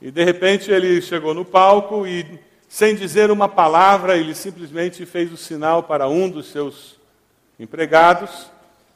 E 0.00 0.10
de 0.10 0.24
repente 0.24 0.70
ele 0.70 1.02
chegou 1.02 1.34
no 1.34 1.44
palco 1.44 2.06
e 2.06 2.38
sem 2.68 2.94
dizer 2.94 3.30
uma 3.30 3.48
palavra, 3.48 4.18
ele 4.18 4.34
simplesmente 4.34 5.06
fez 5.06 5.32
o 5.32 5.38
sinal 5.38 5.82
para 5.82 6.06
um 6.06 6.28
dos 6.28 6.50
seus 6.50 6.96
empregados. 7.58 8.50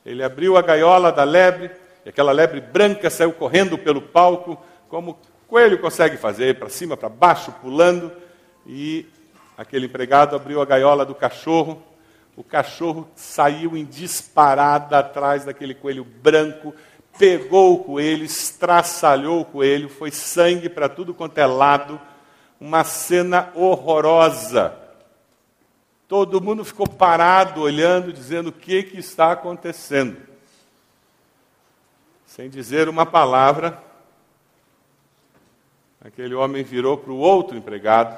Ele 0.05 0.23
abriu 0.23 0.59
a 0.59 0.62
gaiola 0.62 1.11
da 1.11 1.25
lebre, 1.25 1.71
e 2.05 2.11
aquela 2.11 2.33
lebre 2.33 2.61
branca 2.61 3.09
saiu 3.09 3.33
correndo 3.33 3.79
pelo 3.79 4.02
palco, 4.02 4.62
como 4.91 5.19
coelho 5.49 5.79
consegue 5.79 6.19
fazer, 6.19 6.59
para 6.59 6.69
cima, 6.69 6.99
para 6.99 7.09
baixo, 7.09 7.50
pulando. 7.62 8.12
E 8.67 9.07
aquele 9.57 9.87
empregado 9.87 10.37
abriu 10.37 10.61
a 10.61 10.67
gaiola 10.67 11.07
do 11.07 11.14
cachorro, 11.14 11.83
o 12.37 12.45
cachorro 12.45 13.09
saiu 13.14 13.76
em 13.76 13.85
disparada 13.87 14.99
atrás 14.99 15.45
daquele 15.47 15.75
coelho 15.75 16.05
branco, 16.05 16.75
pegou 17.19 17.75
o 17.75 17.85
coelho, 17.85 18.25
estraçalhou 18.25 19.41
o 19.41 19.45
coelho, 19.45 19.88
foi 19.88 20.11
sangue 20.11 20.69
para 20.69 20.88
tudo 20.88 21.14
quanto 21.14 21.38
é 21.38 21.47
lado, 21.47 22.00
uma 22.62 22.85
cena 22.85 23.50
horrorosa. 23.57 24.73
Todo 26.07 26.40
mundo 26.40 26.64
ficou 26.64 26.87
parado, 26.87 27.61
olhando, 27.61 28.12
dizendo 28.12 28.50
o 28.50 28.52
que, 28.52 28.85
que 28.85 28.99
está 28.99 29.33
acontecendo. 29.33 30.16
Sem 32.25 32.49
dizer 32.49 32.88
uma 32.88 33.04
palavra, 33.04 33.83
aquele 36.00 36.37
homem 36.37 36.62
virou 36.62 36.97
para 36.97 37.11
o 37.11 37.19
outro 37.19 37.57
empregado, 37.57 38.16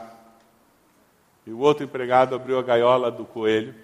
e 1.46 1.50
o 1.50 1.58
outro 1.60 1.82
empregado 1.82 2.34
abriu 2.34 2.58
a 2.58 2.62
gaiola 2.62 3.10
do 3.10 3.24
coelho, 3.24 3.74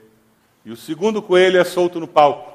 e 0.63 0.71
o 0.71 0.77
segundo 0.77 1.23
coelho 1.23 1.59
é 1.59 1.65
solto 1.65 1.99
no 1.99 2.07
palco. 2.07 2.53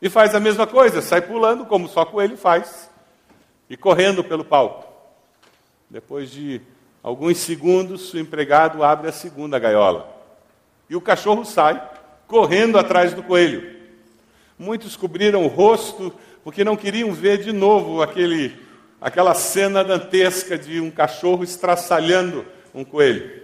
E 0.00 0.08
faz 0.08 0.34
a 0.34 0.40
mesma 0.40 0.66
coisa, 0.66 1.02
sai 1.02 1.20
pulando, 1.20 1.66
como 1.66 1.88
só 1.88 2.06
coelho 2.06 2.38
faz, 2.38 2.88
e 3.68 3.76
correndo 3.76 4.24
pelo 4.24 4.46
palco. 4.46 4.88
Depois 5.90 6.30
de 6.30 6.62
alguns 7.08 7.38
segundos, 7.38 8.12
o 8.12 8.18
empregado 8.18 8.84
abre 8.84 9.08
a 9.08 9.12
segunda 9.12 9.58
gaiola. 9.58 10.14
E 10.90 10.94
o 10.94 11.00
cachorro 11.00 11.42
sai, 11.42 11.82
correndo 12.26 12.78
atrás 12.78 13.14
do 13.14 13.22
coelho. 13.22 13.78
Muitos 14.58 14.94
cobriram 14.94 15.42
o 15.42 15.48
rosto, 15.48 16.12
porque 16.44 16.62
não 16.62 16.76
queriam 16.76 17.10
ver 17.14 17.38
de 17.38 17.50
novo 17.50 18.02
aquele, 18.02 18.54
aquela 19.00 19.32
cena 19.32 19.82
dantesca 19.82 20.58
de 20.58 20.82
um 20.82 20.90
cachorro 20.90 21.42
estraçalhando 21.42 22.44
um 22.74 22.84
coelho. 22.84 23.40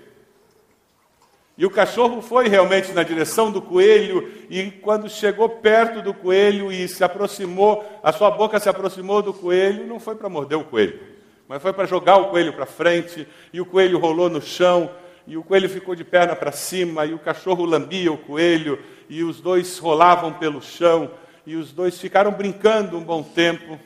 E 1.57 1.65
o 1.65 1.71
cachorro 1.71 2.21
foi 2.21 2.49
realmente 2.49 2.93
na 2.93 3.03
direção 3.03 3.51
do 3.51 3.63
coelho, 3.63 4.31
e 4.51 4.71
quando 4.73 5.09
chegou 5.09 5.49
perto 5.49 6.03
do 6.03 6.13
coelho 6.13 6.71
e 6.71 6.87
se 6.87 7.03
aproximou, 7.03 7.83
a 8.03 8.13
sua 8.13 8.31
boca 8.31 8.61
se 8.61 8.69
aproximou 8.69 9.23
do 9.23 9.33
coelho, 9.33 9.87
não 9.87 9.99
foi 9.99 10.17
para 10.17 10.29
morder 10.29 10.59
o 10.59 10.65
coelho, 10.65 11.14
mas 11.49 11.61
foi 11.61 11.73
para 11.73 11.87
jogar 11.87 12.17
o 12.17 12.31
coelho 12.31 12.53
para 12.53 12.67
frente, 12.67 13.27
e 13.53 13.61
o 13.61 13.67
coelho 13.67 13.99
rolou 13.99 14.31
no 14.31 14.41
chão, 14.41 14.91
e 15.27 15.37
o 15.37 15.43
coelho 15.43 15.69
ficou 15.69 15.95
de 15.95 16.05
perna 16.05 16.35
para 16.35 16.53
cima, 16.53 17.05
e 17.07 17.15
o 17.15 17.19
cachorro 17.19 17.65
lambia 17.65 18.13
o 18.13 18.19
coelho, 18.19 18.79
e 19.09 19.23
os 19.23 19.41
dois 19.41 19.79
rolavam 19.79 20.33
pelo 20.33 20.63
chão, 20.63 21.11
e 21.47 21.57
os 21.57 21.73
dois 21.73 21.99
ficaram 22.01 22.33
brincando 22.33 22.97
um 22.97 23.05
bom 23.05 23.23
tempo. 23.23 23.79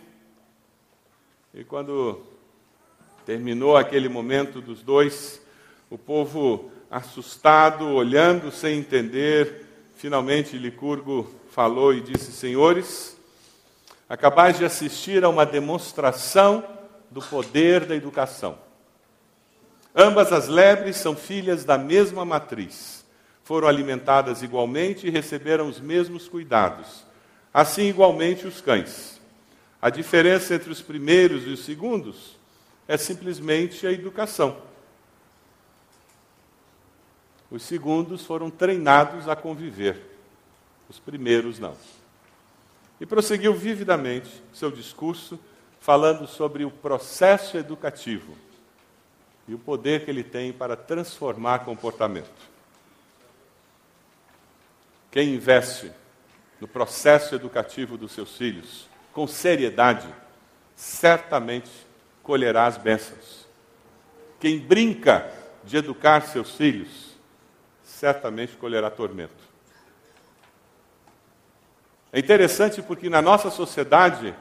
E 1.52 1.64
quando 1.64 2.22
terminou 3.26 3.76
aquele 3.76 4.08
momento 4.08 4.60
dos 4.60 4.82
dois, 4.82 5.42
o 5.90 5.98
povo 5.98 6.70
assustado, 6.90 7.86
olhando 7.88 8.50
sem 8.50 8.78
entender, 8.78 9.66
finalmente 9.96 10.56
Licurgo 10.56 11.28
falou 11.50 11.92
e 11.92 12.00
disse: 12.00 12.30
Senhores, 12.30 13.18
acabais 14.08 14.56
de 14.56 14.64
assistir 14.64 15.24
a 15.24 15.28
uma 15.28 15.44
demonstração 15.44 16.77
do 17.10 17.20
poder 17.20 17.86
da 17.86 17.94
educação. 17.94 18.58
Ambas 19.94 20.32
as 20.32 20.48
lebres 20.48 20.96
são 20.96 21.16
filhas 21.16 21.64
da 21.64 21.76
mesma 21.78 22.24
matriz, 22.24 23.04
foram 23.42 23.66
alimentadas 23.66 24.42
igualmente 24.42 25.06
e 25.06 25.10
receberam 25.10 25.68
os 25.68 25.80
mesmos 25.80 26.28
cuidados. 26.28 27.04
Assim, 27.52 27.88
igualmente, 27.88 28.46
os 28.46 28.60
cães. 28.60 29.18
A 29.80 29.90
diferença 29.90 30.54
entre 30.54 30.70
os 30.70 30.82
primeiros 30.82 31.46
e 31.46 31.50
os 31.50 31.64
segundos 31.64 32.36
é 32.86 32.96
simplesmente 32.96 33.86
a 33.86 33.92
educação. 33.92 34.56
Os 37.50 37.62
segundos 37.62 38.24
foram 38.26 38.50
treinados 38.50 39.28
a 39.28 39.34
conviver, 39.34 40.00
os 40.88 40.98
primeiros 40.98 41.58
não. 41.58 41.74
E 43.00 43.06
prosseguiu 43.06 43.54
vividamente 43.54 44.28
seu 44.52 44.70
discurso, 44.70 45.38
falando 45.88 46.26
sobre 46.26 46.66
o 46.66 46.70
processo 46.70 47.56
educativo 47.56 48.36
e 49.48 49.54
o 49.54 49.58
poder 49.58 50.04
que 50.04 50.10
ele 50.10 50.22
tem 50.22 50.52
para 50.52 50.76
transformar 50.76 51.60
comportamento. 51.60 52.28
Quem 55.10 55.34
investe 55.34 55.90
no 56.60 56.68
processo 56.68 57.34
educativo 57.34 57.96
dos 57.96 58.12
seus 58.12 58.36
filhos 58.36 58.86
com 59.14 59.26
seriedade, 59.26 60.06
certamente 60.76 61.70
colherá 62.22 62.66
as 62.66 62.76
bênçãos. 62.76 63.48
Quem 64.38 64.58
brinca 64.58 65.32
de 65.64 65.78
educar 65.78 66.20
seus 66.20 66.54
filhos, 66.54 67.16
certamente 67.82 68.58
colherá 68.58 68.90
tormento. 68.90 69.42
É 72.12 72.18
interessante 72.18 72.82
porque 72.82 73.08
na 73.08 73.22
nossa 73.22 73.50
sociedade 73.50 74.34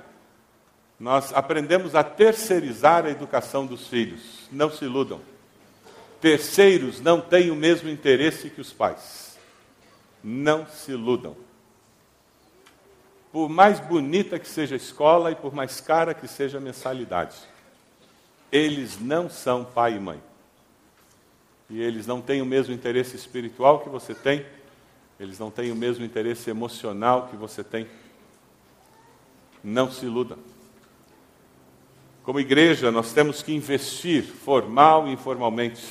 nós 0.99 1.33
aprendemos 1.33 1.93
a 1.93 2.03
terceirizar 2.03 3.05
a 3.05 3.09
educação 3.09 3.65
dos 3.65 3.87
filhos. 3.87 4.47
Não 4.51 4.71
se 4.71 4.85
iludam. 4.85 5.21
Terceiros 6.19 6.99
não 6.99 7.21
têm 7.21 7.51
o 7.51 7.55
mesmo 7.55 7.89
interesse 7.89 8.49
que 8.49 8.61
os 8.61 8.73
pais. 8.73 9.37
Não 10.23 10.65
se 10.65 10.91
iludam. 10.91 11.35
Por 13.31 13.47
mais 13.47 13.79
bonita 13.79 14.39
que 14.39 14.47
seja 14.47 14.73
a 14.73 14.77
escola 14.77 15.31
e 15.31 15.35
por 15.35 15.53
mais 15.53 15.79
cara 15.79 16.13
que 16.13 16.27
seja 16.27 16.57
a 16.57 16.61
mensalidade, 16.61 17.35
eles 18.51 18.99
não 18.99 19.29
são 19.29 19.63
pai 19.63 19.95
e 19.95 19.99
mãe 19.99 20.21
e 21.69 21.81
eles 21.81 22.07
não 22.07 22.21
têm 22.21 22.41
o 22.41 22.45
mesmo 22.45 22.73
interesse 22.73 23.15
espiritual 23.15 23.81
que 23.81 23.89
você 23.89 24.13
tem, 24.13 24.45
eles 25.19 25.37
não 25.37 25.51
têm 25.51 25.71
o 25.71 25.75
mesmo 25.75 26.05
interesse 26.05 26.49
emocional 26.49 27.27
que 27.27 27.35
você 27.35 27.63
tem. 27.63 27.87
Não 29.63 29.91
se 29.91 30.05
iluda. 30.05 30.37
Como 32.27 32.41
igreja, 32.41 32.91
nós 32.91 33.13
temos 33.13 33.41
que 33.41 33.53
investir, 33.53 34.21
formal 34.21 35.07
e 35.07 35.13
informalmente, 35.13 35.81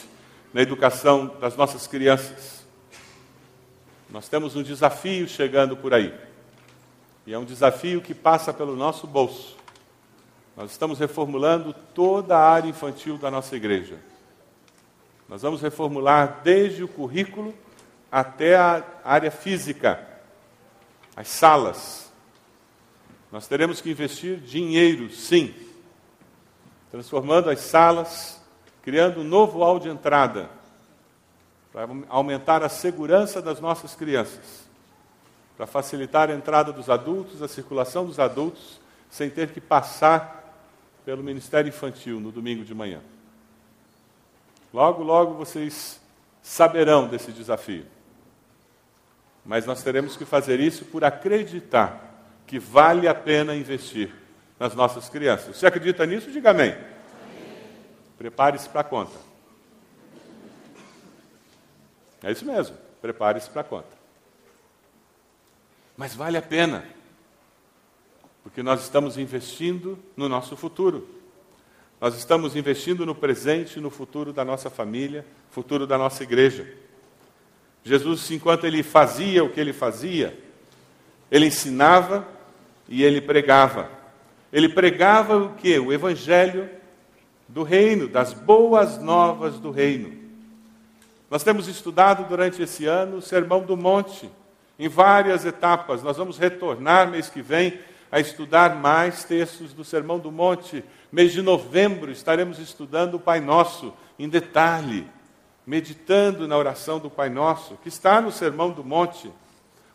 na 0.52 0.60
educação 0.60 1.34
das 1.40 1.56
nossas 1.56 1.86
crianças. 1.86 2.66
Nós 4.10 4.28
temos 4.28 4.54
um 4.54 4.62
desafio 4.62 5.26
chegando 5.26 5.78
por 5.78 5.94
aí. 5.94 6.12
E 7.26 7.32
é 7.32 7.38
um 7.38 7.44
desafio 7.46 8.02
que 8.02 8.12
passa 8.12 8.52
pelo 8.52 8.76
nosso 8.76 9.06
bolso. 9.06 9.56
Nós 10.54 10.72
estamos 10.72 10.98
reformulando 10.98 11.72
toda 11.94 12.36
a 12.36 12.50
área 12.50 12.68
infantil 12.68 13.16
da 13.16 13.30
nossa 13.30 13.56
igreja. 13.56 13.96
Nós 15.30 15.40
vamos 15.40 15.62
reformular 15.62 16.42
desde 16.44 16.84
o 16.84 16.88
currículo 16.88 17.54
até 18.12 18.56
a 18.56 18.84
área 19.02 19.30
física, 19.30 20.06
as 21.16 21.28
salas. 21.28 22.12
Nós 23.32 23.48
teremos 23.48 23.80
que 23.80 23.90
investir 23.90 24.36
dinheiro, 24.36 25.10
sim, 25.10 25.64
transformando 26.96 27.50
as 27.50 27.60
salas, 27.60 28.40
criando 28.80 29.20
um 29.20 29.24
novo 29.24 29.58
hall 29.58 29.78
de 29.78 29.86
entrada, 29.86 30.48
para 31.70 31.86
aumentar 32.08 32.62
a 32.62 32.70
segurança 32.70 33.42
das 33.42 33.60
nossas 33.60 33.94
crianças, 33.94 34.66
para 35.58 35.66
facilitar 35.66 36.30
a 36.30 36.34
entrada 36.34 36.72
dos 36.72 36.88
adultos, 36.88 37.42
a 37.42 37.48
circulação 37.48 38.06
dos 38.06 38.18
adultos, 38.18 38.80
sem 39.10 39.28
ter 39.28 39.50
que 39.50 39.60
passar 39.60 40.58
pelo 41.04 41.22
Ministério 41.22 41.68
Infantil 41.68 42.18
no 42.18 42.32
domingo 42.32 42.64
de 42.64 42.74
manhã. 42.74 43.02
Logo, 44.72 45.02
logo 45.02 45.34
vocês 45.34 46.00
saberão 46.40 47.06
desse 47.06 47.30
desafio. 47.30 47.84
Mas 49.44 49.66
nós 49.66 49.82
teremos 49.82 50.16
que 50.16 50.24
fazer 50.24 50.60
isso 50.60 50.86
por 50.86 51.04
acreditar 51.04 52.24
que 52.46 52.58
vale 52.58 53.06
a 53.06 53.14
pena 53.14 53.54
investir 53.54 54.25
nas 54.58 54.74
nossas 54.74 55.08
crianças. 55.08 55.56
Você 55.56 55.66
acredita 55.66 56.06
nisso? 56.06 56.30
Diga 56.30 56.50
amém. 56.50 56.76
Prepare-se 58.18 58.68
para 58.68 58.80
a 58.80 58.84
conta. 58.84 59.18
É 62.22 62.32
isso 62.32 62.44
mesmo. 62.44 62.76
Prepare-se 63.00 63.50
para 63.50 63.60
a 63.60 63.64
conta. 63.64 63.96
Mas 65.96 66.14
vale 66.14 66.36
a 66.36 66.42
pena. 66.42 66.84
Porque 68.42 68.62
nós 68.62 68.82
estamos 68.82 69.18
investindo 69.18 69.98
no 70.16 70.28
nosso 70.28 70.56
futuro. 70.56 71.08
Nós 72.00 72.16
estamos 72.16 72.54
investindo 72.54 73.06
no 73.06 73.14
presente 73.14 73.78
e 73.78 73.82
no 73.82 73.90
futuro 73.90 74.32
da 74.32 74.44
nossa 74.44 74.68
família, 74.68 75.24
futuro 75.50 75.86
da 75.86 75.96
nossa 75.96 76.22
igreja. 76.22 76.66
Jesus, 77.82 78.30
enquanto 78.30 78.66
ele 78.66 78.82
fazia 78.82 79.42
o 79.44 79.50
que 79.50 79.60
ele 79.60 79.72
fazia, 79.72 80.38
ele 81.30 81.46
ensinava 81.46 82.26
e 82.88 83.02
ele 83.02 83.20
pregava. 83.20 83.95
Ele 84.56 84.70
pregava 84.70 85.36
o 85.36 85.52
que? 85.52 85.78
O 85.78 85.92
evangelho 85.92 86.70
do 87.46 87.62
reino, 87.62 88.08
das 88.08 88.32
boas 88.32 88.96
novas 88.96 89.58
do 89.58 89.70
reino. 89.70 90.16
Nós 91.30 91.44
temos 91.44 91.68
estudado 91.68 92.26
durante 92.26 92.62
esse 92.62 92.86
ano 92.86 93.18
o 93.18 93.20
Sermão 93.20 93.60
do 93.60 93.76
Monte, 93.76 94.30
em 94.78 94.88
várias 94.88 95.44
etapas. 95.44 96.02
Nós 96.02 96.16
vamos 96.16 96.38
retornar 96.38 97.10
mês 97.10 97.28
que 97.28 97.42
vem 97.42 97.78
a 98.10 98.18
estudar 98.18 98.76
mais 98.76 99.24
textos 99.24 99.74
do 99.74 99.84
Sermão 99.84 100.18
do 100.18 100.32
Monte. 100.32 100.82
Mês 101.12 101.34
de 101.34 101.42
novembro 101.42 102.10
estaremos 102.10 102.58
estudando 102.58 103.16
o 103.16 103.20
Pai 103.20 103.40
Nosso 103.40 103.92
em 104.18 104.26
detalhe. 104.26 105.06
meditando 105.66 106.46
na 106.48 106.56
oração 106.56 106.98
do 106.98 107.10
Pai 107.10 107.28
Nosso, 107.28 107.76
que 107.82 107.88
está 107.88 108.22
no 108.22 108.32
Sermão 108.32 108.70
do 108.70 108.82
Monte. 108.82 109.30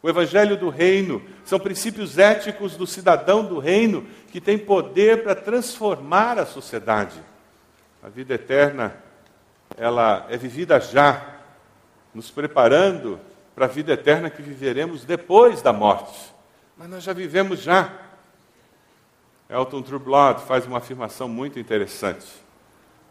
O 0.04 0.10
Evangelho 0.10 0.58
do 0.58 0.70
Reino 0.70 1.22
são 1.46 1.60
princípios 1.60 2.18
éticos 2.18 2.76
do 2.76 2.88
cidadão 2.88 3.46
do 3.46 3.60
reino 3.60 4.06
que 4.32 4.42
tem 4.42 4.58
poder 4.58 5.22
para 5.22 5.36
transformar 5.36 6.40
a 6.40 6.46
sociedade. 6.46 7.22
A 8.02 8.10
vida 8.10 8.34
eterna, 8.34 8.96
ela 9.78 10.26
é 10.30 10.38
vivida 10.38 10.80
já, 10.80 11.36
nos 12.16 12.32
preparando 12.32 13.20
para 13.54 13.66
a 13.66 13.68
vida 13.68 13.94
eterna 13.94 14.32
que 14.32 14.42
viveremos 14.42 15.06
depois 15.06 15.62
da 15.62 15.72
morte. 15.72 16.34
Mas 16.76 16.90
nós 16.90 17.04
já 17.04 17.14
vivemos 17.14 17.62
já. 17.62 17.94
Elton 19.48 19.84
Trublot 19.84 20.42
faz 20.48 20.66
uma 20.66 20.80
afirmação 20.80 21.30
muito 21.30 21.60
interessante. 21.60 22.26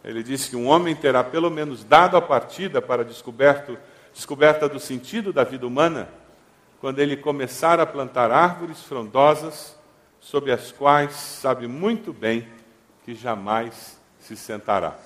Ele 0.03 0.24
diz 0.24 0.48
que 0.48 0.57
um 0.57 0.66
homem 0.66 0.96
terá 0.96 1.22
pelo 1.22 1.50
menos 1.50 1.85
dado 1.85 2.16
a 2.16 2.22
partida 2.22 2.83
para 2.83 3.03
a 3.03 3.05
descoberta 3.05 4.68
do 4.68 4.81
sentido 4.81 5.33
da 5.33 5.44
vida 5.44 5.66
humana 5.66 6.09
quando 6.81 6.99
ele 6.99 7.16
começar 7.16 7.79
a 7.79 7.87
plantar 7.87 8.31
árvores 8.31 8.83
frondosas 8.83 9.77
sobre 10.19 10.51
as 10.51 10.73
quais 10.73 11.12
sabe 11.12 11.66
muito 11.69 12.12
bem 12.12 12.49
que 13.05 13.14
jamais 13.14 14.01
se 14.19 14.37
sentará. 14.37 14.97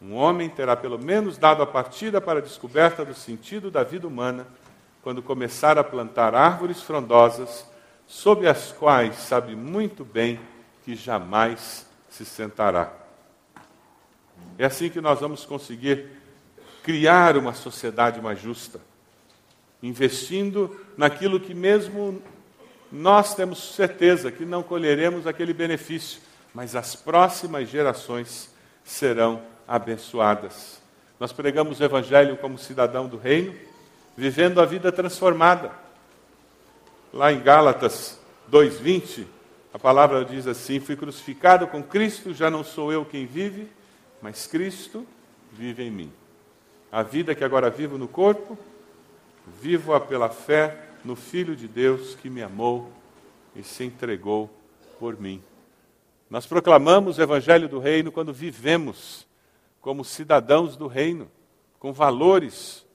Um 0.00 0.14
homem 0.14 0.48
terá 0.48 0.76
pelo 0.76 0.98
menos 0.98 1.36
dado 1.36 1.62
a 1.62 1.66
partida 1.66 2.20
para 2.20 2.38
a 2.38 2.42
descoberta 2.42 3.04
do 3.04 3.14
sentido 3.14 3.70
da 3.70 3.82
vida 3.82 4.06
humana 4.06 4.46
quando 5.02 5.22
começar 5.22 5.78
a 5.78 5.84
plantar 5.84 6.34
árvores 6.34 6.82
frondosas 6.82 7.66
sobre 8.06 8.48
as 8.48 8.72
quais 8.72 9.14
sabe 9.16 9.54
muito 9.54 10.04
bem 10.04 10.40
que 10.84 10.94
jamais 10.94 11.86
se 12.08 12.24
sentará. 12.24 12.92
É 14.58 14.64
assim 14.64 14.90
que 14.90 15.00
nós 15.00 15.20
vamos 15.20 15.44
conseguir 15.44 16.08
criar 16.82 17.36
uma 17.36 17.54
sociedade 17.54 18.20
mais 18.20 18.40
justa, 18.40 18.80
investindo 19.82 20.78
naquilo 20.96 21.40
que 21.40 21.54
mesmo 21.54 22.22
nós 22.90 23.34
temos 23.34 23.74
certeza 23.74 24.30
que 24.30 24.44
não 24.44 24.62
colheremos 24.62 25.26
aquele 25.26 25.52
benefício, 25.52 26.20
mas 26.52 26.74
as 26.74 26.96
próximas 26.96 27.68
gerações 27.68 28.50
serão 28.84 29.42
abençoadas. 29.66 30.80
Nós 31.18 31.32
pregamos 31.32 31.78
o 31.78 31.84
Evangelho 31.84 32.36
como 32.36 32.58
cidadão 32.58 33.06
do 33.06 33.16
reino, 33.16 33.54
vivendo 34.16 34.60
a 34.60 34.64
vida 34.64 34.90
transformada. 34.90 35.70
Lá 37.12 37.32
em 37.32 37.40
Gálatas 37.40 38.18
2,20, 38.50 39.26
a 39.72 39.78
palavra 39.78 40.24
diz 40.24 40.46
assim: 40.46 40.80
Fui 40.80 40.96
crucificado 40.96 41.66
com 41.66 41.82
Cristo, 41.82 42.34
já 42.34 42.50
não 42.50 42.64
sou 42.64 42.92
eu 42.92 43.04
quem 43.04 43.26
vive, 43.26 43.68
mas 44.20 44.46
Cristo 44.46 45.06
vive 45.52 45.84
em 45.84 45.90
mim. 45.90 46.12
A 46.90 47.02
vida 47.02 47.34
que 47.34 47.44
agora 47.44 47.70
vivo 47.70 47.96
no 47.96 48.08
corpo, 48.08 48.58
vivo-a 49.60 50.00
pela 50.00 50.28
fé 50.28 50.86
no 51.04 51.16
Filho 51.16 51.56
de 51.56 51.66
Deus 51.66 52.14
que 52.14 52.30
me 52.30 52.42
amou 52.42 52.92
e 53.54 53.62
se 53.62 53.84
entregou 53.84 54.50
por 54.98 55.18
mim. 55.20 55.42
Nós 56.28 56.46
proclamamos 56.46 57.18
o 57.18 57.22
Evangelho 57.22 57.68
do 57.68 57.78
Reino 57.78 58.12
quando 58.12 58.32
vivemos 58.32 59.26
como 59.80 60.04
cidadãos 60.04 60.76
do 60.76 60.86
Reino, 60.86 61.30
com 61.78 61.92
valores 61.92 62.86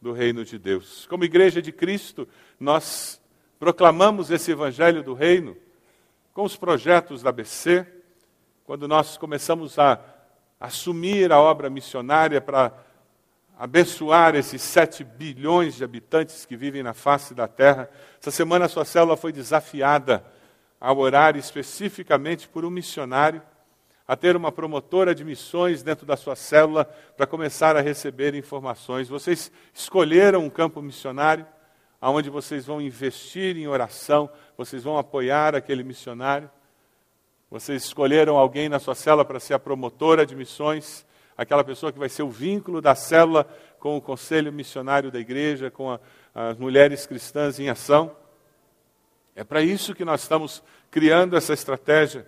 do 0.00 0.12
Reino 0.12 0.44
de 0.44 0.58
Deus. 0.58 1.06
Como 1.06 1.24
Igreja 1.24 1.62
de 1.62 1.70
Cristo, 1.70 2.26
nós 2.58 3.20
proclamamos 3.58 4.30
esse 4.30 4.50
Evangelho 4.50 5.02
do 5.02 5.14
Reino 5.14 5.56
com 6.32 6.42
os 6.42 6.56
projetos 6.56 7.22
da 7.22 7.30
ABC, 7.30 7.86
quando 8.64 8.88
nós 8.88 9.16
começamos 9.16 9.78
a 9.78 10.00
assumir 10.58 11.30
a 11.30 11.38
obra 11.38 11.70
missionária 11.70 12.40
para 12.40 12.72
abençoar 13.58 14.34
esses 14.34 14.60
sete 14.60 15.04
bilhões 15.04 15.76
de 15.76 15.84
habitantes 15.84 16.44
que 16.44 16.56
vivem 16.56 16.82
na 16.82 16.92
face 16.92 17.34
da 17.34 17.46
terra. 17.46 17.88
Essa 18.20 18.30
semana 18.30 18.64
a 18.64 18.68
sua 18.68 18.84
célula 18.84 19.16
foi 19.16 19.32
desafiada 19.32 20.24
a 20.80 20.92
orar 20.92 21.36
especificamente 21.36 22.48
por 22.48 22.64
um 22.64 22.70
missionário, 22.70 23.40
a 24.06 24.14
ter 24.14 24.36
uma 24.36 24.52
promotora 24.52 25.14
de 25.14 25.24
missões 25.24 25.82
dentro 25.82 26.04
da 26.04 26.16
sua 26.16 26.36
célula 26.36 26.84
para 27.16 27.26
começar 27.26 27.74
a 27.76 27.80
receber 27.80 28.34
informações. 28.34 29.08
Vocês 29.08 29.50
escolheram 29.72 30.44
um 30.44 30.50
campo 30.50 30.82
missionário, 30.82 31.46
aonde 32.00 32.28
vocês 32.28 32.66
vão 32.66 32.82
investir 32.82 33.56
em 33.56 33.66
oração, 33.66 34.28
vocês 34.58 34.82
vão 34.82 34.98
apoiar 34.98 35.54
aquele 35.54 35.82
missionário. 35.82 36.50
Vocês 37.50 37.84
escolheram 37.84 38.36
alguém 38.36 38.68
na 38.68 38.78
sua 38.78 38.94
célula 38.94 39.24
para 39.24 39.40
ser 39.40 39.54
a 39.54 39.58
promotora 39.58 40.26
de 40.26 40.34
missões, 40.36 41.06
aquela 41.36 41.64
pessoa 41.64 41.92
que 41.92 41.98
vai 41.98 42.08
ser 42.08 42.22
o 42.22 42.30
vínculo 42.30 42.80
da 42.80 42.94
célula 42.94 43.46
com 43.78 43.96
o 43.96 44.00
conselho 44.00 44.52
missionário 44.52 45.10
da 45.10 45.18
igreja, 45.18 45.70
com 45.70 45.90
a, 45.90 46.00
as 46.34 46.58
mulheres 46.58 47.06
cristãs 47.06 47.58
em 47.58 47.68
ação. 47.68 48.16
É 49.34 49.42
para 49.44 49.60
isso 49.62 49.94
que 49.94 50.04
nós 50.04 50.22
estamos 50.22 50.62
criando 50.90 51.36
essa 51.36 51.52
estratégia. 51.52 52.26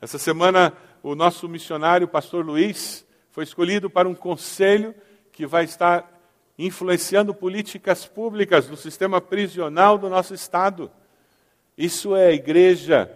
Essa 0.00 0.18
semana, 0.18 0.72
o 1.02 1.14
nosso 1.14 1.48
missionário, 1.48 2.06
o 2.06 2.10
pastor 2.10 2.44
Luiz, 2.44 3.06
foi 3.30 3.44
escolhido 3.44 3.88
para 3.88 4.08
um 4.08 4.14
conselho 4.14 4.94
que 5.30 5.46
vai 5.46 5.64
estar 5.64 6.20
influenciando 6.58 7.32
políticas 7.32 8.04
públicas 8.04 8.68
no 8.68 8.76
sistema 8.76 9.20
prisional 9.20 9.96
do 9.96 10.10
nosso 10.10 10.34
Estado. 10.34 10.90
Isso 11.78 12.14
é 12.14 12.26
a 12.26 12.32
igreja 12.32 13.10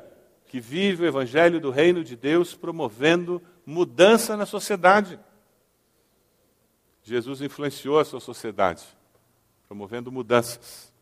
que 0.47 0.61
vive 0.61 1.03
o 1.03 1.07
evangelho 1.07 1.61
do 1.61 1.71
reino 1.71 2.05
de 2.05 2.17
Deus 2.17 2.55
promovendo 2.55 3.43
mudança 3.67 4.37
na 4.37 4.47
sociedade. 4.47 5.19
Jesus 7.03 7.41
influenciou 7.41 7.99
a 7.99 8.05
sua 8.05 8.21
sociedade, 8.21 8.85
promovendo 9.69 10.11
mudanças. 10.11 10.93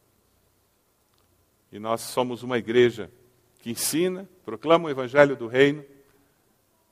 E 1.70 1.78
nós 1.78 2.00
somos 2.00 2.42
uma 2.42 2.58
igreja 2.58 3.10
que 3.60 3.70
ensina, 3.70 4.28
proclama 4.44 4.86
o 4.86 4.90
evangelho 4.90 5.36
do 5.36 5.46
reino 5.46 5.84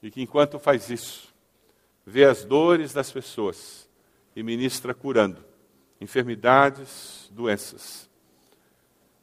e 0.03 0.11
que, 0.11 0.23
enquanto 0.23 0.59
faz 0.59 0.89
isso, 0.89 1.35
vê 2.07 2.25
as 2.25 2.45
dores 2.45 2.93
das 2.93 3.11
pessoas 3.11 3.89
e 4.35 4.43
ministra 4.43 4.95
curando 4.95 5.45
enfermidades, 6.01 7.29
doenças. 7.33 8.09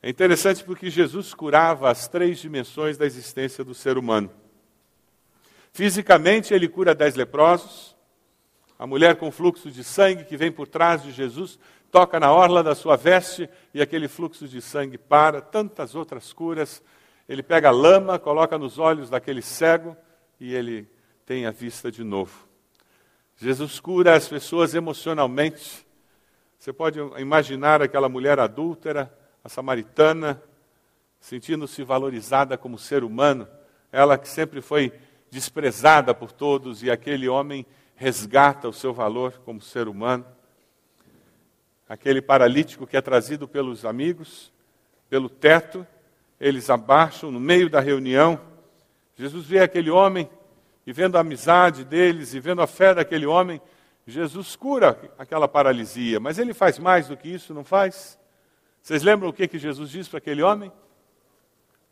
É 0.01 0.09
interessante 0.09 0.63
porque 0.63 0.89
Jesus 0.89 1.33
curava 1.33 1.89
as 1.89 2.07
três 2.07 2.37
dimensões 2.37 2.97
da 2.97 3.05
existência 3.05 3.63
do 3.63 3.73
ser 3.73 3.97
humano. 3.97 4.29
Fisicamente, 5.77 6.55
ele 6.55 6.67
cura 6.67 6.95
dez 6.95 7.13
leprosos. 7.13 7.95
A 8.79 8.87
mulher 8.87 9.15
com 9.15 9.29
fluxo 9.29 9.69
de 9.69 9.83
sangue 9.83 10.23
que 10.23 10.35
vem 10.35 10.51
por 10.51 10.67
trás 10.67 11.03
de 11.03 11.11
Jesus 11.11 11.59
toca 11.91 12.19
na 12.19 12.33
orla 12.33 12.63
da 12.63 12.73
sua 12.73 12.95
veste 12.95 13.47
e 13.75 13.79
aquele 13.79 14.07
fluxo 14.07 14.47
de 14.47 14.59
sangue 14.59 14.97
para. 14.97 15.39
Tantas 15.39 15.93
outras 15.93 16.33
curas. 16.33 16.81
Ele 17.29 17.43
pega 17.43 17.67
a 17.67 17.71
lama, 17.71 18.17
coloca 18.17 18.57
nos 18.57 18.79
olhos 18.79 19.11
daquele 19.11 19.43
cego 19.43 19.95
e 20.39 20.55
ele 20.55 20.89
tem 21.27 21.45
a 21.45 21.51
vista 21.51 21.91
de 21.91 22.03
novo. 22.03 22.47
Jesus 23.35 23.79
cura 23.79 24.15
as 24.15 24.27
pessoas 24.27 24.73
emocionalmente. 24.73 25.85
Você 26.57 26.73
pode 26.73 26.97
imaginar 27.19 27.83
aquela 27.83 28.09
mulher 28.09 28.39
adúltera, 28.39 29.15
a 29.43 29.47
samaritana, 29.47 30.41
sentindo-se 31.19 31.83
valorizada 31.83 32.57
como 32.57 32.79
ser 32.79 33.03
humano, 33.03 33.47
ela 33.91 34.17
que 34.17 34.27
sempre 34.27 34.59
foi 34.59 34.91
desprezada 35.29 36.13
por 36.13 36.31
todos 36.31 36.83
e 36.83 36.91
aquele 36.91 37.27
homem 37.27 37.65
resgata 37.95 38.69
o 38.69 38.73
seu 38.73 38.93
valor 38.93 39.41
como 39.43 39.61
ser 39.61 39.87
humano. 39.87 40.25
Aquele 41.89 42.21
paralítico 42.21 42.85
que 42.85 42.97
é 42.97 43.01
trazido 43.01 43.47
pelos 43.47 43.85
amigos, 43.85 44.51
pelo 45.09 45.29
teto, 45.29 45.85
eles 46.39 46.69
abaixam 46.69 47.31
no 47.31 47.39
meio 47.39 47.69
da 47.69 47.79
reunião. 47.79 48.39
Jesus 49.15 49.45
vê 49.45 49.59
aquele 49.59 49.89
homem 49.89 50.29
e 50.85 50.93
vendo 50.93 51.17
a 51.17 51.21
amizade 51.21 51.83
deles 51.83 52.33
e 52.33 52.39
vendo 52.39 52.61
a 52.61 52.67
fé 52.67 52.93
daquele 52.93 53.25
homem, 53.25 53.61
Jesus 54.05 54.55
cura 54.55 55.11
aquela 55.17 55.47
paralisia, 55.47 56.19
mas 56.19 56.39
ele 56.39 56.53
faz 56.53 56.79
mais 56.79 57.09
do 57.09 57.17
que 57.17 57.27
isso, 57.27 57.53
não 57.53 57.65
faz? 57.65 58.17
Vocês 58.81 59.03
lembram 59.03 59.29
o 59.29 59.33
que, 59.33 59.49
que 59.49 59.59
Jesus 59.59 59.89
disse 59.89 60.09
para 60.09 60.19
aquele 60.19 60.41
homem? 60.41 60.71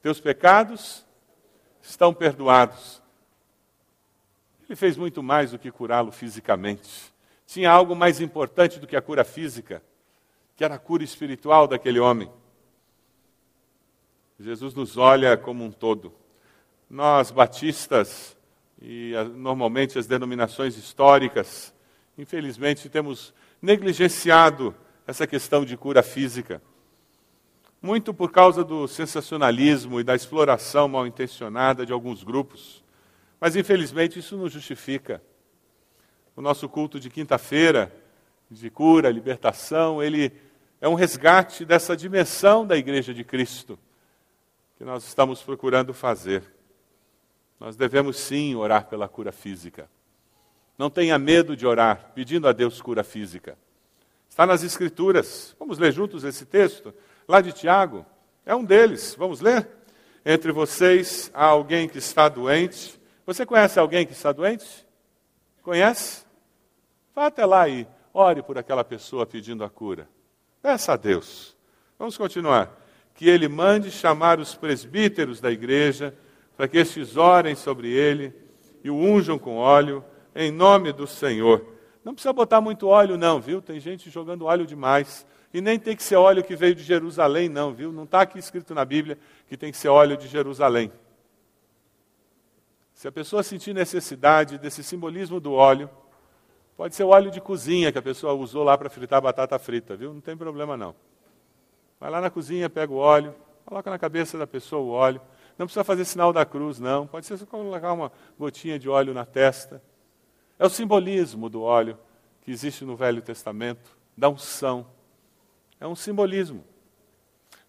Teus 0.02 0.22
pecados 0.22 1.06
estão 1.82 2.14
perdoados. 2.14 3.04
Ele 4.68 4.76
fez 4.76 4.98
muito 4.98 5.22
mais 5.22 5.52
do 5.52 5.60
que 5.60 5.72
curá-lo 5.72 6.12
fisicamente. 6.12 7.14
Tinha 7.46 7.70
algo 7.70 7.96
mais 7.96 8.20
importante 8.20 8.80
do 8.80 8.88
que 8.88 8.96
a 8.96 9.02
cura 9.02 9.24
física, 9.24 9.82
que 10.56 10.64
era 10.64 10.76
a 10.76 10.80
cura 10.80 11.04
espiritual 11.04 11.68
daquele 11.68 12.00
homem. 12.00 12.30
Jesus 14.40 14.74
nos 14.74 14.98
olha 14.98 15.38
como 15.38 15.64
um 15.64 15.72
todo. 15.72 16.12
Nós, 16.90 17.32
batistas, 17.32 18.36
e 18.82 19.14
normalmente 19.36 19.98
as 19.98 20.08
denominações 20.08 20.78
históricas, 20.78 21.74
infelizmente, 22.18 22.90
temos 22.90 23.34
negligenciado 23.62 24.76
essa 25.08 25.26
questão 25.28 25.64
de 25.64 25.78
cura 25.78 26.04
física. 26.04 26.62
Muito 27.82 28.14
por 28.14 28.32
causa 28.32 28.64
do 28.64 28.88
sensacionalismo 28.88 30.00
e 30.00 30.04
da 30.04 30.16
exploração 30.16 30.88
mal 30.88 31.06
intencionada 31.06 31.86
de 31.86 31.94
alguns 31.94 32.24
grupos. 32.24 32.84
Mas, 33.40 33.56
infelizmente, 33.56 34.20
isso 34.20 34.38
não 34.38 34.50
justifica. 34.50 35.22
O 36.36 36.42
nosso 36.42 36.68
culto 36.68 37.00
de 37.00 37.10
quinta-feira, 37.10 37.96
de 38.50 38.70
cura, 38.70 39.10
libertação, 39.10 40.02
ele 40.02 40.32
é 40.82 40.88
um 40.88 40.94
resgate 40.94 41.66
dessa 41.66 41.96
dimensão 41.96 42.66
da 42.66 42.78
Igreja 42.78 43.14
de 43.14 43.24
Cristo 43.24 43.80
que 44.78 44.84
nós 44.84 45.06
estamos 45.06 45.42
procurando 45.42 45.94
fazer. 45.94 46.44
Nós 47.60 47.76
devemos 47.76 48.18
sim 48.18 48.56
orar 48.56 48.88
pela 48.88 49.08
cura 49.08 49.32
física. 49.32 49.90
Não 50.78 50.90
tenha 50.90 51.18
medo 51.18 51.56
de 51.56 51.66
orar 51.66 52.12
pedindo 52.14 52.48
a 52.48 52.52
Deus 52.52 52.82
cura 52.82 53.04
física. 53.04 53.58
Está 54.30 54.46
nas 54.46 54.64
Escrituras. 54.64 55.56
Vamos 55.58 55.78
ler 55.78 55.94
juntos 55.94 56.26
esse 56.26 56.46
texto? 56.46 56.94
Lá 57.26 57.40
de 57.40 57.54
Tiago. 57.54 58.06
É 58.46 58.54
um 58.54 58.66
deles. 58.66 59.16
Vamos 59.18 59.40
ler? 59.40 59.68
Entre 60.26 60.52
vocês 60.52 61.32
há 61.34 61.46
alguém 61.46 61.88
que 61.88 61.98
está 61.98 62.28
doente. 62.28 63.00
Você 63.26 63.46
conhece 63.46 63.80
alguém 63.80 64.06
que 64.06 64.14
está 64.14 64.32
doente? 64.32 64.86
Conhece? 65.64 66.26
Vá 67.16 67.28
até 67.28 67.46
lá 67.46 67.68
e 67.68 67.88
ore 68.14 68.44
por 68.44 68.58
aquela 68.58 68.84
pessoa 68.84 69.26
pedindo 69.26 69.64
a 69.64 69.70
cura. 69.70 70.08
Peça 70.62 70.94
a 70.94 70.98
Deus. 70.98 71.56
Vamos 71.98 72.18
continuar. 72.18 72.80
Que 73.16 73.28
ele 73.28 73.48
mande 73.48 73.90
chamar 73.90 74.40
os 74.40 74.54
presbíteros 74.54 75.40
da 75.42 75.52
igreja, 75.52 76.14
para 76.56 76.68
que 76.68 76.78
estes 76.78 77.18
orem 77.18 77.56
sobre 77.56 77.90
ele 77.90 78.34
e 78.84 78.90
o 78.90 78.96
unjam 78.96 79.40
com 79.40 79.58
óleo, 79.58 80.04
em 80.36 80.52
nome 80.52 80.94
do 80.94 81.08
Senhor. 81.08 81.66
Não 82.04 82.14
precisa 82.14 82.34
botar 82.34 82.62
muito 82.62 82.88
óleo, 82.88 83.18
não, 83.18 83.42
viu? 83.42 83.62
Tem 83.62 83.80
gente 83.80 84.10
jogando 84.10 84.46
óleo 84.46 84.66
demais. 84.66 85.26
E 85.52 85.62
nem 85.62 85.80
tem 85.80 85.96
que 85.96 86.04
ser 86.04 86.18
óleo 86.18 86.44
que 86.44 86.56
veio 86.56 86.76
de 86.76 86.84
Jerusalém, 86.84 87.50
não, 87.50 87.74
viu? 87.74 87.92
Não 87.92 88.04
está 88.04 88.22
aqui 88.22 88.38
escrito 88.38 88.76
na 88.76 88.86
Bíblia 88.86 89.18
que 89.48 89.58
tem 89.58 89.72
que 89.72 89.78
ser 89.78 89.88
óleo 89.88 90.16
de 90.16 90.28
Jerusalém. 90.28 90.92
Se 93.06 93.10
a 93.10 93.12
pessoa 93.12 93.44
sentir 93.44 93.72
necessidade 93.72 94.58
desse 94.58 94.84
simbolismo 94.84 95.40
do 95.40 95.54
óleo, 95.54 95.88
pode 96.76 96.96
ser 96.96 97.04
o 97.04 97.10
óleo 97.10 97.30
de 97.30 97.40
cozinha 97.40 97.92
que 97.92 98.00
a 98.00 98.02
pessoa 98.02 98.34
usou 98.34 98.64
lá 98.64 98.76
para 98.76 98.90
fritar 98.90 99.22
batata 99.22 99.60
frita, 99.60 99.96
viu? 99.96 100.12
Não 100.12 100.20
tem 100.20 100.36
problema 100.36 100.76
não. 100.76 100.96
Vai 102.00 102.10
lá 102.10 102.20
na 102.20 102.32
cozinha, 102.32 102.68
pega 102.68 102.92
o 102.92 102.96
óleo, 102.96 103.36
coloca 103.64 103.92
na 103.92 104.00
cabeça 104.00 104.40
da 104.40 104.48
pessoa 104.48 104.82
o 104.82 104.90
óleo. 104.90 105.22
Não 105.56 105.68
precisa 105.68 105.84
fazer 105.84 106.04
sinal 106.04 106.34
da 106.34 106.44
cruz, 106.48 106.80
não. 106.80 107.06
Pode 107.06 107.28
ser 107.28 107.38
só 107.38 107.46
colocar 107.46 107.94
uma 107.94 108.12
gotinha 108.40 108.80
de 108.80 108.90
óleo 108.90 109.14
na 109.14 109.24
testa. 109.24 109.84
É 110.58 110.66
o 110.66 110.70
simbolismo 110.70 111.48
do 111.48 111.62
óleo 111.62 112.00
que 112.42 112.50
existe 112.50 112.84
no 112.84 112.96
Velho 112.96 113.22
Testamento, 113.22 113.96
da 114.18 114.30
unção. 114.30 114.84
É 115.80 115.86
um 115.86 115.96
simbolismo. 115.96 116.64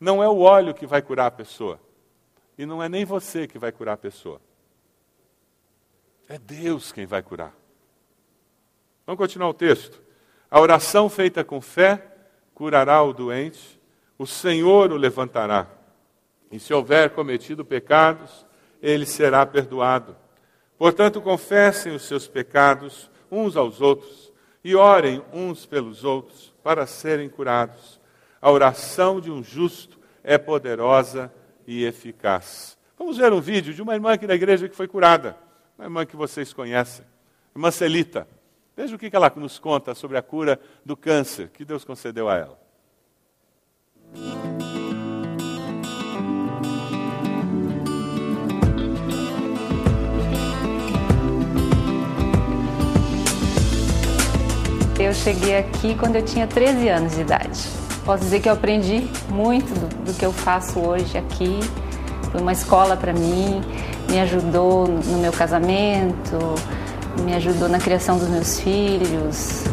Não 0.01 0.23
é 0.23 0.29
o 0.31 0.39
óleo 0.39 0.73
que 0.73 0.87
vai 0.87 1.03
curar 1.03 1.27
a 1.27 1.31
pessoa. 1.31 1.79
E 2.57 2.65
não 2.65 2.83
é 2.83 2.89
nem 2.89 3.05
você 3.05 3.47
que 3.47 3.59
vai 3.59 3.71
curar 3.71 3.93
a 3.93 3.99
pessoa. 3.99 4.41
É 6.29 6.39
Deus 6.39 6.93
quem 6.93 7.07
vai 7.07 7.23
curar. 7.23 7.55
Vamos 9.07 9.19
continuar 9.19 9.49
o 9.49 9.55
texto. 9.55 10.03
A 10.51 10.61
oração 10.61 11.09
feita 11.09 11.45
com 11.45 11.61
fé 11.61 12.05
curará 12.55 13.03
o 13.03 13.13
doente, 13.13 13.81
o 14.19 14.27
Senhor 14.27 14.91
o 14.91 14.97
levantará. 14.97 15.69
E 16.51 16.59
se 16.59 16.73
houver 16.73 17.11
cometido 17.11 17.65
pecados, 17.65 18.47
ele 18.83 19.07
será 19.07 19.45
perdoado. 19.45 20.17
Portanto, 20.79 21.21
confessem 21.21 21.95
os 21.95 22.03
seus 22.03 22.27
pecados 22.27 23.11
uns 23.31 23.57
aos 23.57 23.81
outros 23.81 24.33
e 24.63 24.75
orem 24.75 25.23
uns 25.33 25.65
pelos 25.65 26.05
outros 26.05 26.53
para 26.63 26.87
serem 26.87 27.29
curados. 27.29 28.01
A 28.41 28.51
oração 28.51 29.21
de 29.21 29.31
um 29.31 29.43
justo 29.43 29.99
é 30.23 30.37
poderosa 30.37 31.33
e 31.67 31.85
eficaz. 31.85 32.77
Vamos 32.99 33.17
ver 33.19 33.33
um 33.33 33.41
vídeo 33.41 33.73
de 33.73 33.83
uma 33.83 33.95
irmã 33.95 34.13
aqui 34.13 34.27
da 34.27 34.35
igreja 34.35 34.69
que 34.69 34.77
foi 34.77 34.89
curada, 34.89 35.37
uma 35.79 35.85
irmã 35.85 36.07
que 36.07 36.17
vocês 36.17 36.53
conhecem, 36.53 37.05
irmã 37.55 37.71
Celita. 37.71 38.27
Veja 38.77 38.95
o 38.95 38.99
que 38.99 39.15
ela 39.15 39.33
nos 39.37 39.59
conta 39.59 39.95
sobre 39.95 40.17
a 40.17 40.23
cura 40.23 40.61
do 40.85 40.97
câncer 40.97 41.49
que 41.49 41.65
Deus 41.65 41.85
concedeu 41.85 42.29
a 42.29 42.37
ela. 42.37 42.67
Eu 54.99 55.13
cheguei 55.13 55.59
aqui 55.59 55.95
quando 55.95 56.17
eu 56.17 56.25
tinha 56.25 56.47
13 56.47 56.89
anos 56.89 57.15
de 57.15 57.21
idade. 57.21 57.69
Posso 58.05 58.25
dizer 58.25 58.41
que 58.41 58.49
eu 58.49 58.55
aprendi 58.55 59.09
muito 59.29 59.67
do, 59.75 60.05
do 60.05 60.15
que 60.15 60.25
eu 60.25 60.33
faço 60.33 60.81
hoje 60.81 61.19
aqui. 61.19 61.61
Foi 62.33 62.41
uma 62.41 62.53
escola 62.53 62.97
para 62.97 63.13
mim, 63.13 63.61
me 64.09 64.21
ajudou 64.21 64.87
no 64.87 65.19
meu 65.19 65.33
casamento, 65.33 66.39
me 67.23 67.35
ajudou 67.35 67.69
na 67.69 67.79
criação 67.79 68.19
dos 68.19 68.29
meus 68.29 68.61
filhos. 68.61 69.65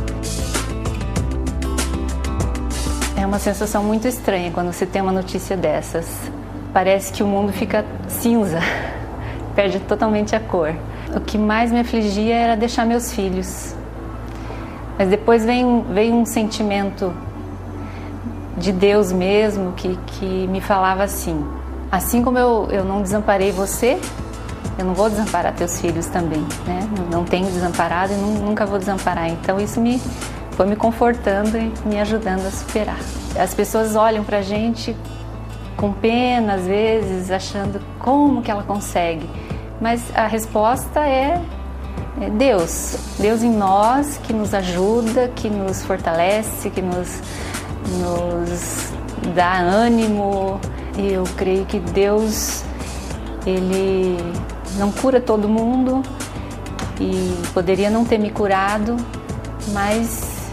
É 3.18 3.26
uma 3.26 3.40
sensação 3.40 3.84
muito 3.84 4.08
estranha 4.08 4.52
quando 4.52 4.72
você 4.72 4.86
tem 4.86 5.02
uma 5.02 5.12
notícia 5.12 5.56
dessas. 5.56 6.08
Parece 6.74 7.14
que 7.14 7.24
o 7.24 7.28
mundo 7.28 7.54
fica 7.54 7.86
cinza, 8.08 8.60
perde 9.56 9.80
totalmente 9.82 10.36
a 10.36 10.40
cor. 10.40 10.74
O 11.16 11.20
que 11.20 11.38
mais 11.38 11.72
me 11.72 11.80
afligia 11.80 12.36
era 12.36 12.56
deixar 12.56 12.86
meus 12.86 13.14
filhos 13.14 13.76
mas 14.98 15.10
depois 15.10 15.44
vem, 15.44 15.84
vem 15.90 16.14
um 16.14 16.26
sentimento 16.26 17.14
de 18.58 18.72
Deus 18.72 19.12
mesmo 19.12 19.74
que, 19.74 19.98
que 20.06 20.48
me 20.48 20.62
falava 20.62 21.04
assim: 21.04 21.46
assim 21.92 22.24
como 22.24 22.38
eu, 22.38 22.68
eu 22.72 22.86
não 22.86 23.02
desamparei 23.02 23.52
você, 23.52 24.00
eu 24.78 24.86
não 24.86 24.94
vou 24.94 25.10
desamparar 25.10 25.54
teus 25.54 25.80
filhos 25.80 26.08
também, 26.08 26.42
né? 26.66 26.88
Não, 27.12 27.24
tenho 27.24 27.46
desamparado 27.48 28.14
e 28.14 28.16
nunca 28.16 28.66
vou 28.66 28.80
desamparar. 28.80 29.30
Então 29.30 29.60
isso 29.60 29.80
me 29.80 30.02
foi 30.52 30.68
me 30.68 30.76
confortando 30.76 31.58
e 31.58 31.72
me 31.86 32.00
ajudando 32.00 32.46
a 32.46 32.52
superar. 32.52 33.00
As 33.40 33.54
pessoas 33.54 33.96
olham 33.96 34.24
para 34.24 34.42
gente 34.42 34.96
com 35.76 35.92
pena 35.92 36.56
às 36.56 36.66
vezes, 36.66 37.32
achando 37.32 37.82
como 37.98 38.42
que 38.42 38.52
ela 38.52 38.64
consegue, 38.64 39.28
mas 39.82 40.02
a 40.16 40.28
resposta 40.28 41.00
é 41.00 41.42
é 42.22 42.30
Deus, 42.30 42.96
Deus 43.18 43.42
em 43.42 43.52
nós 43.52 44.20
que 44.24 44.34
nos 44.34 44.54
ajuda, 44.54 45.30
que 45.36 45.50
nos 45.50 45.82
fortalece, 45.82 46.70
que 46.70 46.82
nos, 46.82 47.22
nos 48.00 48.94
dá 49.34 49.58
ânimo. 49.58 50.60
E 50.98 51.14
eu 51.14 51.24
creio 51.36 51.66
que 51.66 51.80
Deus, 51.80 52.64
Ele 53.46 54.18
não 54.78 54.92
cura 54.92 55.20
todo 55.20 55.48
mundo 55.48 56.02
e 57.00 57.34
poderia 57.54 57.90
não 57.90 58.06
ter 58.06 58.18
me 58.18 58.30
curado, 58.30 58.98
mas 59.70 60.50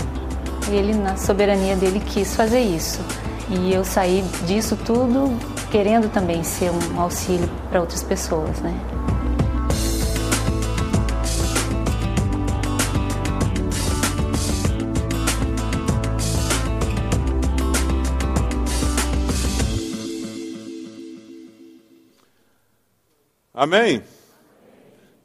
Ele, 0.69 0.95
na 0.95 1.17
soberania 1.17 1.77
dele, 1.77 2.01
quis 2.01 2.35
fazer 2.35 2.61
isso. 2.61 3.01
E 3.49 3.73
eu 3.73 3.85
saí 3.85 4.25
disso 4.47 4.77
tudo 4.77 5.37
querendo 5.71 6.11
também 6.11 6.43
ser 6.43 6.71
um 6.71 7.01
auxílio 7.01 7.49
para 7.69 7.81
outras 7.81 8.03
pessoas, 8.03 8.59
né? 8.61 8.75
Amém? 23.61 24.03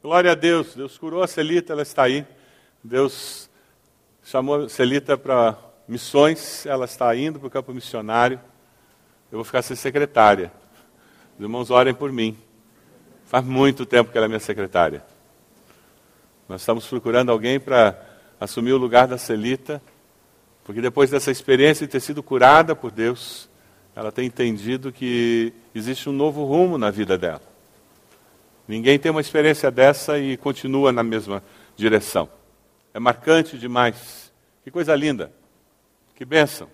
Glória 0.02 0.32
a 0.32 0.34
Deus. 0.34 0.74
Deus 0.74 0.98
curou 0.98 1.22
a 1.22 1.26
Celita, 1.26 1.72
ela 1.72 1.80
está 1.80 2.02
aí. 2.02 2.22
Deus 2.84 3.48
chamou 4.22 4.64
a 4.64 4.68
Celita 4.68 5.16
para 5.16 5.56
missões, 5.88 6.66
ela 6.66 6.84
está 6.84 7.16
indo 7.16 7.38
para 7.38 7.46
o 7.46 7.50
campo 7.50 7.72
missionário. 7.72 8.38
Eu 9.32 9.38
vou 9.38 9.44
ficar 9.44 9.62
sem 9.62 9.74
secretária. 9.74 10.52
Os 11.38 11.42
irmãos 11.42 11.70
orem 11.70 11.94
por 11.94 12.12
mim. 12.12 12.36
Faz 13.24 13.42
muito 13.42 13.86
tempo 13.86 14.12
que 14.12 14.18
ela 14.18 14.26
é 14.26 14.28
minha 14.28 14.38
secretária. 14.38 15.02
Nós 16.46 16.60
estamos 16.60 16.86
procurando 16.86 17.32
alguém 17.32 17.58
para 17.58 17.98
assumir 18.38 18.74
o 18.74 18.76
lugar 18.76 19.08
da 19.08 19.16
Celita, 19.16 19.80
porque 20.62 20.82
depois 20.82 21.08
dessa 21.08 21.30
experiência 21.30 21.86
de 21.86 21.92
ter 21.92 22.00
sido 22.00 22.22
curada 22.22 22.76
por 22.76 22.90
Deus, 22.90 23.48
ela 23.94 24.12
tem 24.12 24.26
entendido 24.26 24.92
que 24.92 25.54
existe 25.74 26.10
um 26.10 26.12
novo 26.12 26.44
rumo 26.44 26.76
na 26.76 26.90
vida 26.90 27.16
dela. 27.16 27.55
Ninguém 28.68 28.98
tem 28.98 29.10
uma 29.10 29.20
experiência 29.20 29.70
dessa 29.70 30.18
e 30.18 30.36
continua 30.36 30.90
na 30.90 31.02
mesma 31.02 31.42
direção. 31.76 32.28
É 32.92 32.98
marcante 32.98 33.58
demais. 33.58 34.32
Que 34.64 34.70
coisa 34.70 34.94
linda. 34.94 35.32
Que 36.14 36.24
bênção. 36.24 36.68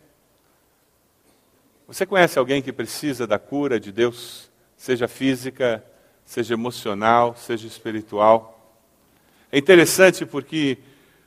Você 1.87 2.07
conhece 2.07 2.38
alguém 2.38 2.62
que 2.62 2.72
precisa 2.72 3.26
da 3.26 3.38
cura 3.38 3.78
de 3.78 3.92
Deus, 3.92 4.50
seja 4.76 5.07
física, 5.07 5.85
seja 6.24 6.55
emocional, 6.55 7.35
seja 7.37 7.66
espiritual? 7.66 8.78
É 9.50 9.59
interessante 9.59 10.24
porque 10.24 10.78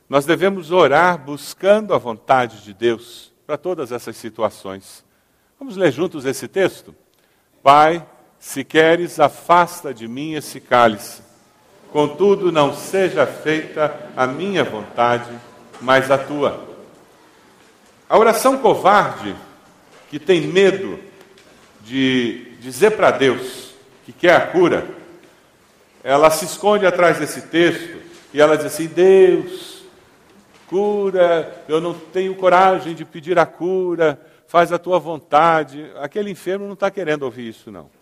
nós 0.08 0.26
devemos 0.26 0.72
orar 0.72 1.18
buscando 1.18 1.94
a 1.94 1.98
vontade 1.98 2.64
de 2.64 2.74
Deus 2.74 3.32
para 3.46 3.56
todas 3.56 3.92
essas 3.92 4.16
situações. 4.16 5.04
Vamos 5.58 5.76
ler 5.76 5.92
juntos 5.92 6.24
esse 6.24 6.48
texto? 6.48 6.94
Pai, 7.62 8.04
se 8.38 8.62
queres, 8.64 9.18
afasta 9.18 9.92
de 9.92 10.06
mim 10.06 10.34
esse 10.34 10.60
cálice. 10.60 11.22
Contudo, 11.92 12.52
não 12.52 12.74
seja 12.74 13.26
feita 13.26 13.94
a 14.16 14.26
minha 14.26 14.62
vontade, 14.64 15.30
mas 15.80 16.10
a 16.10 16.18
tua. 16.18 16.66
A 18.08 18.18
oração 18.18 18.58
covarde, 18.58 19.34
que 20.10 20.18
tem 20.18 20.42
medo 20.42 20.98
de 21.82 22.52
dizer 22.60 22.92
para 22.92 23.10
Deus 23.10 23.74
que 24.04 24.12
quer 24.12 24.36
a 24.36 24.40
cura, 24.40 24.86
ela 26.04 26.30
se 26.30 26.44
esconde 26.44 26.86
atrás 26.86 27.18
desse 27.18 27.42
texto 27.42 27.96
e 28.32 28.40
ela 28.40 28.56
diz 28.56 28.66
assim: 28.66 28.86
Deus, 28.86 29.84
cura, 30.68 31.64
eu 31.68 31.80
não 31.80 31.94
tenho 31.94 32.34
coragem 32.34 32.94
de 32.94 33.04
pedir 33.04 33.38
a 33.38 33.46
cura, 33.46 34.20
faz 34.46 34.72
a 34.72 34.78
tua 34.78 34.98
vontade. 34.98 35.90
Aquele 35.96 36.30
enfermo 36.30 36.66
não 36.66 36.74
está 36.74 36.90
querendo 36.90 37.22
ouvir 37.22 37.48
isso, 37.48 37.70
não. 37.70 37.95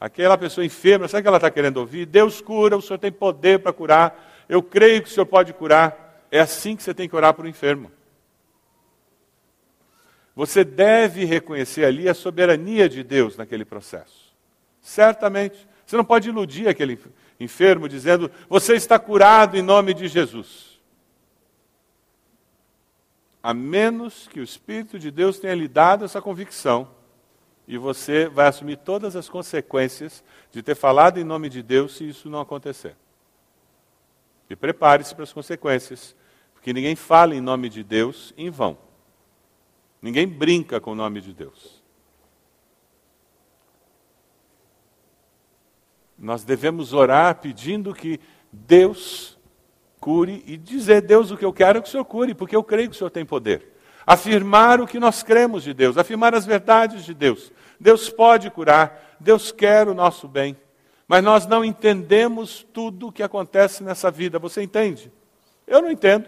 Aquela 0.00 0.38
pessoa 0.38 0.64
enferma, 0.64 1.08
sabe 1.08 1.20
o 1.20 1.22
que 1.22 1.28
ela 1.28 1.38
está 1.38 1.50
querendo 1.50 1.78
ouvir? 1.78 2.06
Deus 2.06 2.40
cura, 2.40 2.76
o 2.76 2.82
Senhor 2.82 2.98
tem 2.98 3.10
poder 3.10 3.58
para 3.58 3.72
curar, 3.72 4.44
eu 4.48 4.62
creio 4.62 5.02
que 5.02 5.08
o 5.08 5.12
Senhor 5.12 5.26
pode 5.26 5.52
curar. 5.52 6.26
É 6.30 6.40
assim 6.40 6.76
que 6.76 6.82
você 6.82 6.94
tem 6.94 7.08
que 7.08 7.16
orar 7.16 7.34
para 7.34 7.44
o 7.44 7.48
enfermo. 7.48 7.90
Você 10.34 10.62
deve 10.62 11.24
reconhecer 11.24 11.84
ali 11.84 12.08
a 12.08 12.14
soberania 12.14 12.88
de 12.88 13.02
Deus 13.02 13.36
naquele 13.36 13.64
processo. 13.64 14.32
Certamente. 14.80 15.66
Você 15.84 15.96
não 15.96 16.04
pode 16.04 16.28
iludir 16.28 16.68
aquele 16.68 16.98
enfermo 17.40 17.88
dizendo, 17.88 18.30
você 18.48 18.74
está 18.74 18.98
curado 18.98 19.56
em 19.56 19.62
nome 19.62 19.94
de 19.94 20.06
Jesus. 20.06 20.78
A 23.42 23.54
menos 23.54 24.28
que 24.28 24.38
o 24.38 24.44
Espírito 24.44 24.98
de 24.98 25.10
Deus 25.10 25.38
tenha 25.38 25.54
lhe 25.54 25.66
dado 25.66 26.04
essa 26.04 26.20
convicção 26.20 26.88
e 27.68 27.76
você 27.76 28.30
vai 28.30 28.48
assumir 28.48 28.78
todas 28.78 29.14
as 29.14 29.28
consequências 29.28 30.24
de 30.50 30.62
ter 30.62 30.74
falado 30.74 31.20
em 31.20 31.24
nome 31.24 31.50
de 31.50 31.62
Deus 31.62 31.98
se 31.98 32.08
isso 32.08 32.30
não 32.30 32.40
acontecer. 32.40 32.96
E 34.48 34.56
prepare-se 34.56 35.14
para 35.14 35.24
as 35.24 35.34
consequências, 35.34 36.16
porque 36.54 36.72
ninguém 36.72 36.96
fala 36.96 37.34
em 37.34 37.42
nome 37.42 37.68
de 37.68 37.84
Deus 37.84 38.32
em 38.38 38.48
vão. 38.48 38.78
Ninguém 40.00 40.26
brinca 40.26 40.80
com 40.80 40.92
o 40.92 40.94
nome 40.94 41.20
de 41.20 41.34
Deus. 41.34 41.84
Nós 46.16 46.44
devemos 46.44 46.94
orar 46.94 47.34
pedindo 47.34 47.94
que 47.94 48.18
Deus 48.50 49.38
cure 50.00 50.42
e 50.46 50.56
dizer, 50.56 51.02
Deus, 51.02 51.30
o 51.30 51.36
que 51.36 51.44
eu 51.44 51.52
quero 51.52 51.78
é 51.78 51.82
que 51.82 51.88
o 51.88 51.90
Senhor 51.90 52.04
cure, 52.06 52.34
porque 52.34 52.56
eu 52.56 52.64
creio 52.64 52.88
que 52.88 52.96
o 52.96 52.98
Senhor 52.98 53.10
tem 53.10 53.26
poder 53.26 53.77
afirmar 54.08 54.80
o 54.80 54.86
que 54.86 54.98
nós 54.98 55.22
cremos 55.22 55.62
de 55.62 55.74
Deus, 55.74 55.98
afirmar 55.98 56.34
as 56.34 56.46
verdades 56.46 57.04
de 57.04 57.12
Deus. 57.12 57.52
Deus 57.78 58.08
pode 58.08 58.50
curar, 58.50 59.16
Deus 59.20 59.52
quer 59.52 59.86
o 59.86 59.92
nosso 59.92 60.26
bem, 60.26 60.56
mas 61.06 61.22
nós 61.22 61.46
não 61.46 61.62
entendemos 61.62 62.66
tudo 62.72 63.08
o 63.08 63.12
que 63.12 63.22
acontece 63.22 63.84
nessa 63.84 64.10
vida. 64.10 64.38
Você 64.38 64.62
entende? 64.62 65.12
Eu 65.66 65.82
não 65.82 65.90
entendo. 65.90 66.26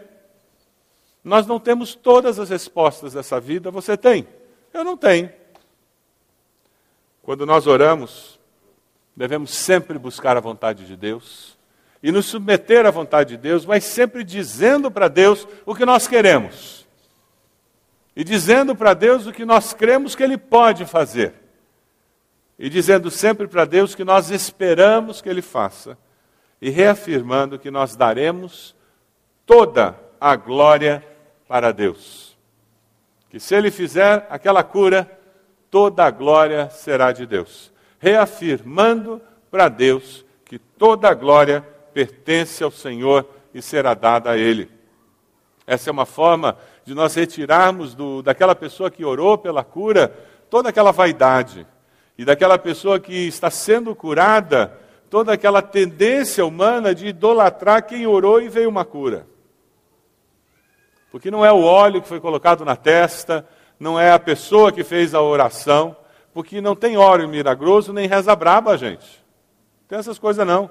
Nós 1.25 1.47
não 1.47 1.59
temos 1.59 1.95
todas 1.95 2.39
as 2.39 2.51
respostas 2.51 3.15
dessa 3.15 3.41
vida, 3.41 3.71
você 3.71 3.97
tem? 3.97 4.29
Eu 4.75 4.85
não 4.85 4.95
tenho. 4.95 5.33
Quando 7.23 7.47
nós 7.47 7.67
oramos, 7.67 8.39
devemos 9.17 9.53
sempre 9.55 9.99
buscar 9.99 10.37
a 10.37 10.41
vontade 10.41 10.85
de 10.85 10.97
Deus 10.97 11.57
e 12.03 12.13
nos 12.13 12.27
submeter 12.27 12.85
à 12.85 12.91
vontade 12.91 13.31
de 13.31 13.43
Deus, 13.43 13.65
mas 13.65 13.85
sempre 13.85 14.23
dizendo 14.23 14.91
para 14.91 15.09
Deus 15.09 15.49
o 15.65 15.75
que 15.75 15.87
nós 15.87 16.07
queremos 16.07 16.81
e 18.15 18.25
dizendo 18.25 18.75
para 18.75 18.95
Deus 18.95 19.27
o 19.27 19.33
que 19.33 19.45
nós 19.45 19.73
cremos 19.73 20.15
que 20.15 20.23
Ele 20.23 20.37
pode 20.37 20.85
fazer, 20.85 21.35
e 22.59 22.69
dizendo 22.69 23.11
sempre 23.11 23.49
para 23.49 23.65
Deus 23.65 23.95
que 23.95 24.05
nós 24.05 24.31
esperamos 24.31 25.21
que 25.21 25.29
Ele 25.29 25.43
faça, 25.43 25.97
e 26.61 26.69
reafirmando 26.69 27.59
que 27.59 27.71
nós 27.71 27.97
daremos 27.97 28.75
toda 29.47 29.99
a 30.21 30.37
glória 30.37 31.05
para 31.49 31.73
Deus. 31.73 32.37
Que 33.31 33.41
se 33.41 33.55
Ele 33.55 33.71
fizer 33.71 34.27
aquela 34.29 34.63
cura, 34.63 35.11
toda 35.71 36.05
a 36.05 36.11
glória 36.11 36.69
será 36.69 37.13
de 37.13 37.25
Deus. 37.25 37.73
Reafirmando 37.99 39.23
para 39.51 39.69
Deus 39.69 40.25
que 40.45 40.59
toda 40.59 41.09
a 41.09 41.15
glória 41.15 41.63
pertence 41.95 42.63
ao 42.63 42.71
Senhor 42.71 43.27
e 43.55 43.63
será 43.63 43.95
dada 43.95 44.31
a 44.31 44.37
Ele. 44.37 44.71
Essa 45.67 45.91
é 45.91 45.93
uma 45.93 46.07
forma 46.07 46.59
de 46.85 46.95
nós 46.95 47.15
retirarmos 47.15 47.95
do, 47.95 48.23
daquela 48.23 48.55
pessoa 48.55 48.91
que 48.91 49.05
orou 49.05 49.39
pela 49.39 49.63
cura 49.63 50.09
toda 50.49 50.69
aquela 50.69 50.91
vaidade. 50.91 51.67
E 52.19 52.25
daquela 52.25 52.59
pessoa 52.59 53.01
que 53.01 53.27
está 53.27 53.51
sendo 53.51 53.95
curada, 53.95 54.77
toda 55.09 55.33
aquela 55.33 55.63
tendência 55.63 56.45
humana 56.45 56.95
de 56.95 57.09
idolatrar 57.09 57.87
quem 57.87 58.07
orou 58.07 58.41
e 58.41 58.49
veio 58.49 58.69
uma 58.69 58.85
cura. 58.85 59.27
Porque 61.11 61.31
não 61.31 61.45
é 61.45 61.53
o 61.53 61.63
óleo 61.63 62.03
que 62.03 62.09
foi 62.09 62.21
colocado 62.21 62.65
na 62.65 62.77
testa, 62.77 63.47
não 63.79 63.99
é 63.99 64.13
a 64.13 64.19
pessoa 64.19 64.71
que 64.71 64.85
fez 64.85 65.15
a 65.15 65.23
oração, 65.23 65.97
porque 66.33 66.61
não 66.61 66.77
tem 66.77 66.97
óleo 66.97 67.29
milagroso 67.29 67.93
nem 67.93 68.07
reza 68.07 68.37
braba, 68.37 68.77
gente. 68.77 69.25
Tem 69.89 69.99
essas 69.99 70.19
coisas 70.19 70.47
não. 70.47 70.71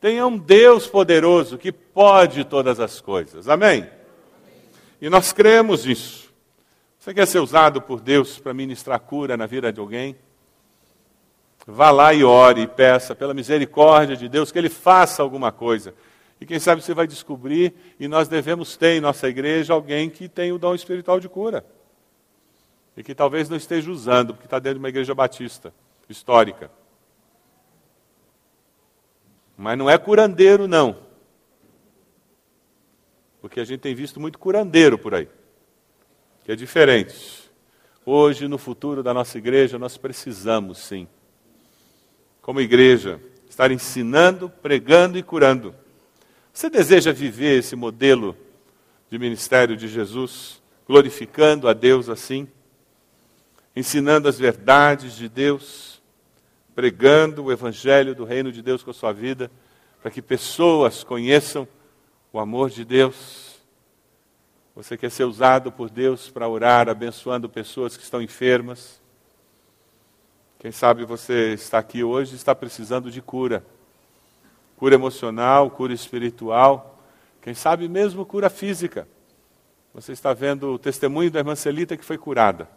Tem 0.00 0.22
um 0.22 0.36
Deus 0.36 0.86
poderoso 0.86 1.56
que 1.56 1.72
pode 1.72 2.44
todas 2.44 2.78
as 2.78 3.00
coisas. 3.00 3.48
Amém? 3.48 3.88
E 5.00 5.10
nós 5.10 5.32
cremos 5.32 5.84
nisso. 5.84 6.32
Você 6.98 7.12
quer 7.12 7.26
ser 7.26 7.38
usado 7.38 7.82
por 7.82 8.00
Deus 8.00 8.38
para 8.38 8.54
ministrar 8.54 8.98
cura 8.98 9.36
na 9.36 9.46
vida 9.46 9.72
de 9.72 9.78
alguém? 9.78 10.16
Vá 11.66 11.90
lá 11.90 12.12
e 12.12 12.24
ore 12.24 12.62
e 12.62 12.66
peça 12.66 13.14
pela 13.14 13.34
misericórdia 13.34 14.16
de 14.16 14.28
Deus 14.28 14.50
que 14.50 14.58
Ele 14.58 14.68
faça 14.68 15.22
alguma 15.22 15.52
coisa. 15.52 15.94
E 16.40 16.46
quem 16.46 16.58
sabe 16.58 16.82
você 16.82 16.92
vai 16.92 17.06
descobrir, 17.06 17.74
e 17.98 18.08
nós 18.08 18.28
devemos 18.28 18.76
ter 18.76 18.96
em 18.96 19.00
nossa 19.00 19.28
igreja 19.28 19.72
alguém 19.72 20.10
que 20.10 20.28
tem 20.28 20.52
o 20.52 20.58
dom 20.58 20.74
espiritual 20.74 21.20
de 21.20 21.28
cura. 21.28 21.64
E 22.96 23.02
que 23.02 23.14
talvez 23.14 23.48
não 23.48 23.56
esteja 23.56 23.90
usando, 23.90 24.34
porque 24.34 24.46
está 24.46 24.58
dentro 24.58 24.78
de 24.78 24.82
uma 24.82 24.88
igreja 24.88 25.14
batista, 25.14 25.72
histórica. 26.08 26.70
Mas 29.56 29.78
não 29.78 29.88
é 29.88 29.96
curandeiro, 29.96 30.66
não. 30.66 31.03
Porque 33.44 33.60
a 33.60 33.64
gente 33.66 33.80
tem 33.80 33.94
visto 33.94 34.18
muito 34.18 34.38
curandeiro 34.38 34.96
por 34.96 35.14
aí, 35.14 35.28
que 36.46 36.52
é 36.52 36.56
diferente. 36.56 37.14
Hoje, 38.02 38.48
no 38.48 38.56
futuro 38.56 39.02
da 39.02 39.12
nossa 39.12 39.36
igreja, 39.36 39.78
nós 39.78 39.98
precisamos, 39.98 40.78
sim, 40.78 41.06
como 42.40 42.58
igreja, 42.58 43.20
estar 43.46 43.70
ensinando, 43.70 44.48
pregando 44.48 45.18
e 45.18 45.22
curando. 45.22 45.74
Você 46.54 46.70
deseja 46.70 47.12
viver 47.12 47.58
esse 47.58 47.76
modelo 47.76 48.34
de 49.10 49.18
ministério 49.18 49.76
de 49.76 49.88
Jesus, 49.88 50.62
glorificando 50.88 51.68
a 51.68 51.74
Deus 51.74 52.08
assim, 52.08 52.48
ensinando 53.76 54.26
as 54.26 54.38
verdades 54.38 55.14
de 55.14 55.28
Deus, 55.28 56.00
pregando 56.74 57.44
o 57.44 57.52
evangelho 57.52 58.14
do 58.14 58.24
reino 58.24 58.50
de 58.50 58.62
Deus 58.62 58.82
com 58.82 58.90
a 58.90 58.94
sua 58.94 59.12
vida, 59.12 59.50
para 60.00 60.10
que 60.10 60.22
pessoas 60.22 61.04
conheçam 61.04 61.68
o 62.34 62.40
amor 62.40 62.68
de 62.68 62.84
Deus. 62.84 63.60
Você 64.74 64.96
quer 64.96 65.08
ser 65.08 65.22
usado 65.22 65.70
por 65.70 65.88
Deus 65.88 66.28
para 66.28 66.48
orar, 66.48 66.88
abençoando 66.88 67.48
pessoas 67.48 67.96
que 67.96 68.02
estão 68.02 68.20
enfermas. 68.20 69.00
Quem 70.58 70.72
sabe 70.72 71.04
você 71.04 71.54
está 71.54 71.78
aqui 71.78 72.02
hoje 72.02 72.32
e 72.32 72.36
está 72.36 72.52
precisando 72.52 73.08
de 73.08 73.22
cura. 73.22 73.64
Cura 74.76 74.96
emocional, 74.96 75.70
cura 75.70 75.92
espiritual, 75.92 76.98
quem 77.40 77.54
sabe 77.54 77.88
mesmo 77.88 78.26
cura 78.26 78.50
física. 78.50 79.06
Você 79.94 80.10
está 80.10 80.32
vendo 80.32 80.74
o 80.74 80.78
testemunho 80.78 81.30
da 81.30 81.38
irmã 81.38 81.54
Celita 81.54 81.96
que 81.96 82.04
foi 82.04 82.18
curada. 82.18 82.68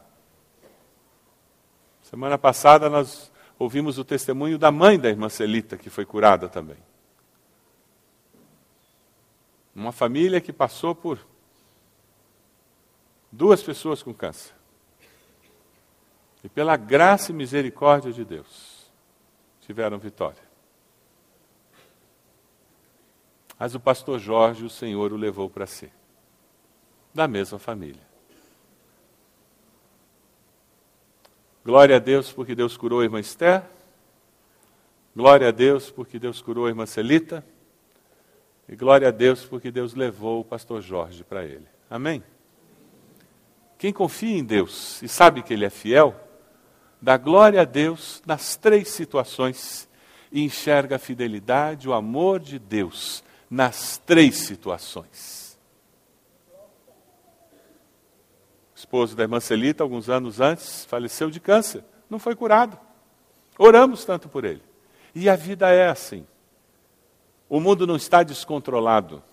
Semana 2.04 2.38
passada 2.38 2.92
nós 2.92 3.32
ouvimos 3.58 3.98
o 3.98 4.06
testemunho 4.06 4.60
da 4.60 4.72
mãe 4.72 5.00
da 5.00 5.10
irmã 5.10 5.30
Celita 5.30 5.78
que 5.78 5.90
foi 5.90 6.06
curada 6.06 6.48
também. 6.48 6.78
Uma 9.78 9.92
família 9.92 10.42
que 10.42 10.52
passou 10.52 10.96
por 10.96 11.20
duas 13.32 13.62
pessoas 13.62 14.02
com 14.02 14.12
câncer. 14.12 14.56
E 16.44 16.50
pela 16.50 16.76
graça 16.76 17.32
e 17.32 17.36
misericórdia 17.36 18.12
de 18.12 18.26
Deus, 18.26 18.92
tiveram 19.62 20.00
vitória. 20.00 20.42
Mas 23.60 23.76
o 23.76 23.80
pastor 23.80 24.18
Jorge, 24.18 24.66
o 24.66 24.70
Senhor 24.70 25.14
o 25.14 25.16
levou 25.16 25.48
para 25.48 25.68
si, 25.68 25.92
da 27.14 27.28
mesma 27.28 27.60
família. 27.60 28.02
Glória 31.64 31.98
a 31.98 32.00
Deus 32.00 32.32
porque 32.32 32.56
Deus 32.56 32.76
curou 32.76 33.02
a 33.02 33.04
irmã 33.04 33.20
Esther. 33.20 33.64
Glória 35.16 35.50
a 35.50 35.52
Deus 35.52 35.92
porque 35.92 36.18
Deus 36.18 36.42
curou 36.42 36.66
a 36.66 36.70
irmã 36.70 36.88
Celita. 36.88 37.46
E 38.68 38.76
glória 38.76 39.08
a 39.08 39.12
Deus 39.12 39.46
porque 39.46 39.72
Deus 39.72 39.94
levou 39.94 40.42
o 40.42 40.46
pastor 40.46 40.82
Jorge 40.82 41.24
para 41.24 41.46
ele. 41.46 41.68
Amém? 41.90 42.24
Quem 43.78 43.94
confia 43.94 44.38
em 44.38 44.44
Deus 44.44 45.02
e 45.02 45.08
sabe 45.08 45.44
que 45.44 45.54
Ele 45.54 45.66
é 45.66 45.70
fiel, 45.70 46.16
dá 47.02 47.16
glória 47.16 47.62
a 47.62 47.66
Deus 47.66 48.22
nas 48.26 48.56
três 48.56 48.90
situações 48.90 49.88
e 50.32 50.44
enxerga 50.44 50.96
a 50.96 51.00
fidelidade, 51.00 51.88
o 51.88 51.94
amor 51.94 52.40
de 52.40 52.58
Deus 52.58 53.24
nas 53.50 53.98
três 54.00 54.36
situações. 54.38 55.58
O 58.76 58.78
esposo 58.78 59.16
da 59.16 59.24
irmã 59.24 59.40
Celita, 59.40 59.84
alguns 59.84 60.10
anos 60.10 60.42
antes, 60.42 60.86
faleceu 60.86 61.30
de 61.30 61.40
câncer, 61.40 61.84
não 62.10 62.20
foi 62.20 62.36
curado. 62.36 62.78
Oramos 63.58 64.04
tanto 64.06 64.28
por 64.28 64.44
ele. 64.44 64.62
E 65.16 65.30
a 65.30 65.36
vida 65.36 65.70
é 65.70 65.88
assim. 65.88 66.28
O 67.50 67.60
mundo 67.60 67.88
não 67.88 67.96
está 67.96 68.24
descontrolado. 68.24 69.24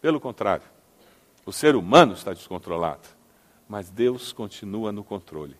Pelo 0.00 0.20
contrário, 0.20 0.64
o 1.46 1.52
ser 1.52 1.76
humano 1.76 2.14
está 2.14 2.32
descontrolado. 2.32 3.08
Mas 3.68 3.90
Deus 3.90 4.32
continua 4.32 4.92
no 4.92 5.04
controle. 5.04 5.56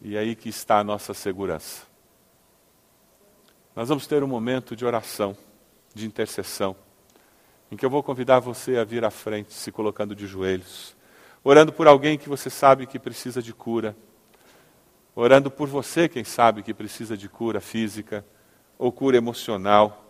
E 0.00 0.14
é 0.16 0.20
aí 0.20 0.36
que 0.36 0.48
está 0.48 0.78
a 0.78 0.84
nossa 0.84 1.12
segurança. 1.14 1.86
Nós 3.74 3.88
vamos 3.88 4.06
ter 4.06 4.22
um 4.22 4.28
momento 4.28 4.76
de 4.76 4.84
oração, 4.84 5.36
de 5.94 6.06
intercessão, 6.06 6.76
em 7.70 7.76
que 7.76 7.84
eu 7.84 7.90
vou 7.90 8.02
convidar 8.02 8.40
você 8.40 8.76
a 8.76 8.84
vir 8.84 9.04
à 9.04 9.10
frente, 9.10 9.52
se 9.52 9.70
colocando 9.70 10.14
de 10.14 10.26
joelhos, 10.26 10.96
orando 11.44 11.72
por 11.72 11.86
alguém 11.86 12.18
que 12.18 12.28
você 12.28 12.50
sabe 12.50 12.86
que 12.86 12.98
precisa 12.98 13.42
de 13.42 13.52
cura, 13.52 13.96
orando 15.14 15.50
por 15.50 15.68
você, 15.68 16.08
quem 16.08 16.24
sabe 16.24 16.62
que 16.62 16.74
precisa 16.74 17.16
de 17.16 17.28
cura 17.28 17.60
física 17.60 18.24
ou 18.78 18.92
cura 18.92 19.16
emocional, 19.16 20.07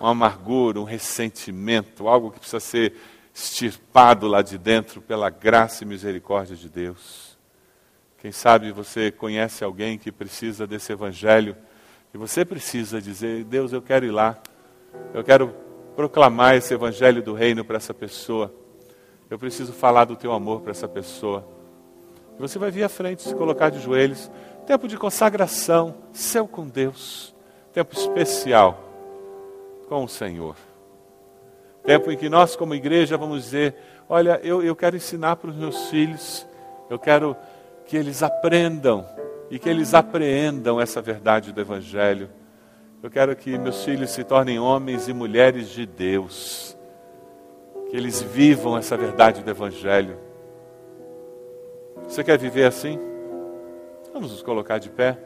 uma 0.00 0.10
amargura, 0.10 0.80
um 0.80 0.84
ressentimento, 0.84 2.08
algo 2.08 2.30
que 2.30 2.38
precisa 2.38 2.60
ser 2.60 2.94
extirpado 3.34 4.26
lá 4.26 4.42
de 4.42 4.56
dentro 4.56 5.00
pela 5.00 5.28
graça 5.28 5.82
e 5.82 5.86
misericórdia 5.86 6.54
de 6.54 6.68
Deus. 6.68 7.36
Quem 8.18 8.32
sabe 8.32 8.72
você 8.72 9.10
conhece 9.10 9.64
alguém 9.64 9.98
que 9.98 10.12
precisa 10.12 10.66
desse 10.66 10.92
evangelho 10.92 11.56
e 12.12 12.18
você 12.18 12.44
precisa 12.44 13.00
dizer: 13.00 13.44
Deus, 13.44 13.72
eu 13.72 13.82
quero 13.82 14.06
ir 14.06 14.10
lá, 14.10 14.38
eu 15.12 15.24
quero 15.24 15.54
proclamar 15.96 16.54
esse 16.54 16.72
evangelho 16.72 17.22
do 17.22 17.34
reino 17.34 17.64
para 17.64 17.76
essa 17.76 17.92
pessoa, 17.92 18.54
eu 19.28 19.38
preciso 19.38 19.72
falar 19.72 20.04
do 20.04 20.16
teu 20.16 20.32
amor 20.32 20.60
para 20.60 20.70
essa 20.70 20.88
pessoa. 20.88 21.46
E 22.38 22.40
você 22.40 22.58
vai 22.58 22.70
vir 22.70 22.82
à 22.82 22.88
frente, 22.88 23.22
se 23.22 23.34
colocar 23.34 23.70
de 23.70 23.80
joelhos. 23.80 24.30
Tempo 24.66 24.88
de 24.88 24.96
consagração, 24.96 25.94
céu 26.12 26.48
com 26.48 26.66
Deus. 26.66 27.34
Tempo 27.72 27.94
especial 27.94 28.93
com 29.84 30.04
o 30.04 30.08
Senhor. 30.08 30.56
Tempo 31.84 32.10
em 32.10 32.16
que 32.16 32.28
nós, 32.28 32.56
como 32.56 32.74
igreja, 32.74 33.16
vamos 33.16 33.44
dizer: 33.44 33.74
Olha, 34.08 34.40
eu, 34.42 34.62
eu 34.62 34.74
quero 34.74 34.96
ensinar 34.96 35.36
para 35.36 35.50
os 35.50 35.56
meus 35.56 35.88
filhos, 35.88 36.46
eu 36.88 36.98
quero 36.98 37.36
que 37.86 37.96
eles 37.96 38.22
aprendam 38.22 39.06
e 39.50 39.58
que 39.58 39.68
eles 39.68 39.94
apreendam 39.94 40.80
essa 40.80 41.02
verdade 41.02 41.52
do 41.52 41.60
Evangelho. 41.60 42.30
Eu 43.02 43.10
quero 43.10 43.36
que 43.36 43.58
meus 43.58 43.84
filhos 43.84 44.10
se 44.10 44.24
tornem 44.24 44.58
homens 44.58 45.08
e 45.08 45.12
mulheres 45.12 45.68
de 45.68 45.84
Deus, 45.84 46.74
que 47.90 47.96
eles 47.96 48.22
vivam 48.22 48.78
essa 48.78 48.96
verdade 48.96 49.42
do 49.42 49.50
Evangelho. 49.50 50.16
Você 52.08 52.24
quer 52.24 52.38
viver 52.38 52.64
assim? 52.64 52.98
Vamos 54.12 54.30
nos 54.30 54.42
colocar 54.42 54.78
de 54.78 54.88
pé. 54.88 55.18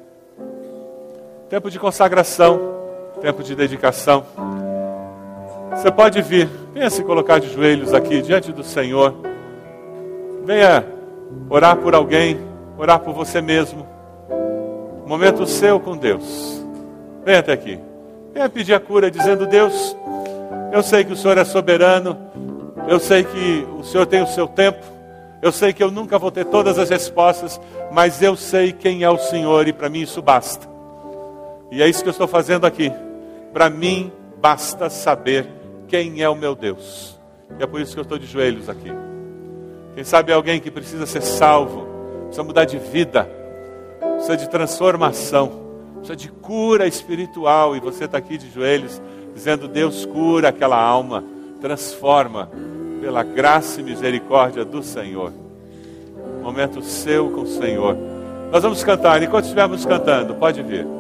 Tempo 1.48 1.70
de 1.70 1.78
consagração, 1.78 2.77
tempo 3.18 3.42
de 3.42 3.54
dedicação. 3.54 4.24
Você 5.70 5.90
pode 5.90 6.20
vir, 6.22 6.48
venha 6.72 6.90
se 6.90 7.02
colocar 7.04 7.38
de 7.38 7.52
joelhos 7.52 7.92
aqui 7.94 8.22
diante 8.22 8.52
do 8.52 8.64
Senhor. 8.64 9.14
Venha 10.44 10.84
orar 11.48 11.76
por 11.76 11.94
alguém, 11.94 12.40
orar 12.76 12.98
por 13.00 13.12
você 13.12 13.40
mesmo. 13.40 13.86
Momento 15.06 15.46
seu 15.46 15.78
com 15.78 15.96
Deus. 15.96 16.64
Venha 17.24 17.40
até 17.40 17.52
aqui. 17.52 17.78
Venha 18.32 18.48
pedir 18.48 18.74
a 18.74 18.80
cura, 18.80 19.10
dizendo: 19.10 19.46
Deus, 19.46 19.96
eu 20.72 20.82
sei 20.82 21.04
que 21.04 21.12
o 21.12 21.16
Senhor 21.16 21.38
é 21.38 21.44
soberano, 21.44 22.16
eu 22.88 22.98
sei 22.98 23.24
que 23.24 23.66
o 23.78 23.84
Senhor 23.84 24.06
tem 24.06 24.22
o 24.22 24.26
seu 24.26 24.46
tempo. 24.46 24.98
Eu 25.40 25.52
sei 25.52 25.72
que 25.72 25.82
eu 25.82 25.90
nunca 25.90 26.18
vou 26.18 26.32
ter 26.32 26.44
todas 26.46 26.78
as 26.80 26.90
respostas, 26.90 27.60
mas 27.92 28.20
eu 28.20 28.34
sei 28.34 28.72
quem 28.72 29.04
é 29.04 29.10
o 29.10 29.18
Senhor 29.18 29.68
e 29.68 29.72
para 29.72 29.88
mim 29.88 30.00
isso 30.00 30.20
basta. 30.20 30.66
E 31.70 31.80
é 31.80 31.88
isso 31.88 32.02
que 32.02 32.08
eu 32.08 32.12
estou 32.12 32.26
fazendo 32.26 32.66
aqui. 32.66 32.92
Para 33.52 33.70
mim 33.70 34.12
basta 34.40 34.88
saber 34.90 35.46
quem 35.88 36.22
é 36.22 36.28
o 36.28 36.36
meu 36.36 36.54
Deus. 36.54 37.18
E 37.58 37.62
é 37.62 37.66
por 37.66 37.80
isso 37.80 37.94
que 37.94 37.98
eu 37.98 38.02
estou 38.02 38.18
de 38.18 38.26
joelhos 38.26 38.68
aqui. 38.68 38.90
Quem 39.94 40.04
sabe 40.04 40.30
é 40.30 40.34
alguém 40.34 40.60
que 40.60 40.70
precisa 40.70 41.06
ser 41.06 41.22
salvo, 41.22 41.86
precisa 42.24 42.44
mudar 42.44 42.64
de 42.64 42.78
vida, 42.78 43.28
precisa 44.14 44.36
de 44.36 44.48
transformação, 44.48 45.52
precisa 45.94 46.14
de 46.14 46.28
cura 46.28 46.86
espiritual. 46.86 47.74
E 47.74 47.80
você 47.80 48.04
está 48.04 48.18
aqui 48.18 48.38
de 48.38 48.50
joelhos, 48.50 49.00
dizendo: 49.34 49.66
Deus 49.66 50.04
cura 50.04 50.50
aquela 50.50 50.80
alma, 50.80 51.24
transforma 51.60 52.50
pela 53.00 53.22
graça 53.22 53.80
e 53.80 53.84
misericórdia 53.84 54.64
do 54.64 54.82
Senhor. 54.82 55.32
Momento 56.42 56.82
seu 56.82 57.30
com 57.30 57.42
o 57.42 57.46
Senhor. 57.46 57.96
Nós 58.50 58.62
vamos 58.62 58.82
cantar, 58.82 59.22
enquanto 59.22 59.44
estivermos 59.44 59.84
cantando, 59.84 60.34
pode 60.34 60.62
vir. 60.62 60.97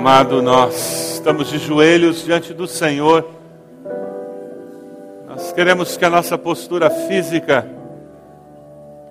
Amado, 0.00 0.40
nós 0.40 1.12
estamos 1.12 1.48
de 1.50 1.58
joelhos 1.58 2.24
diante 2.24 2.54
do 2.54 2.66
Senhor. 2.66 3.28
Nós 5.28 5.52
queremos 5.52 5.94
que 5.94 6.04
a 6.06 6.08
nossa 6.08 6.38
postura 6.38 6.88
física 6.88 7.66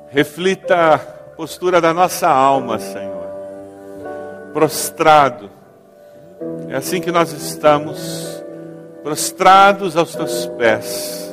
reflita 0.10 0.96
a 0.96 0.98
postura 0.98 1.80
da 1.80 1.94
nossa 1.94 2.28
alma, 2.28 2.80
Senhor. 2.80 3.28
Prostrado. 4.52 5.52
É 6.70 6.78
assim 6.78 7.00
que 7.00 7.12
nós 7.12 7.32
estamos, 7.34 8.44
prostrados 9.04 9.96
aos 9.96 10.16
teus 10.16 10.48
pés, 10.58 11.32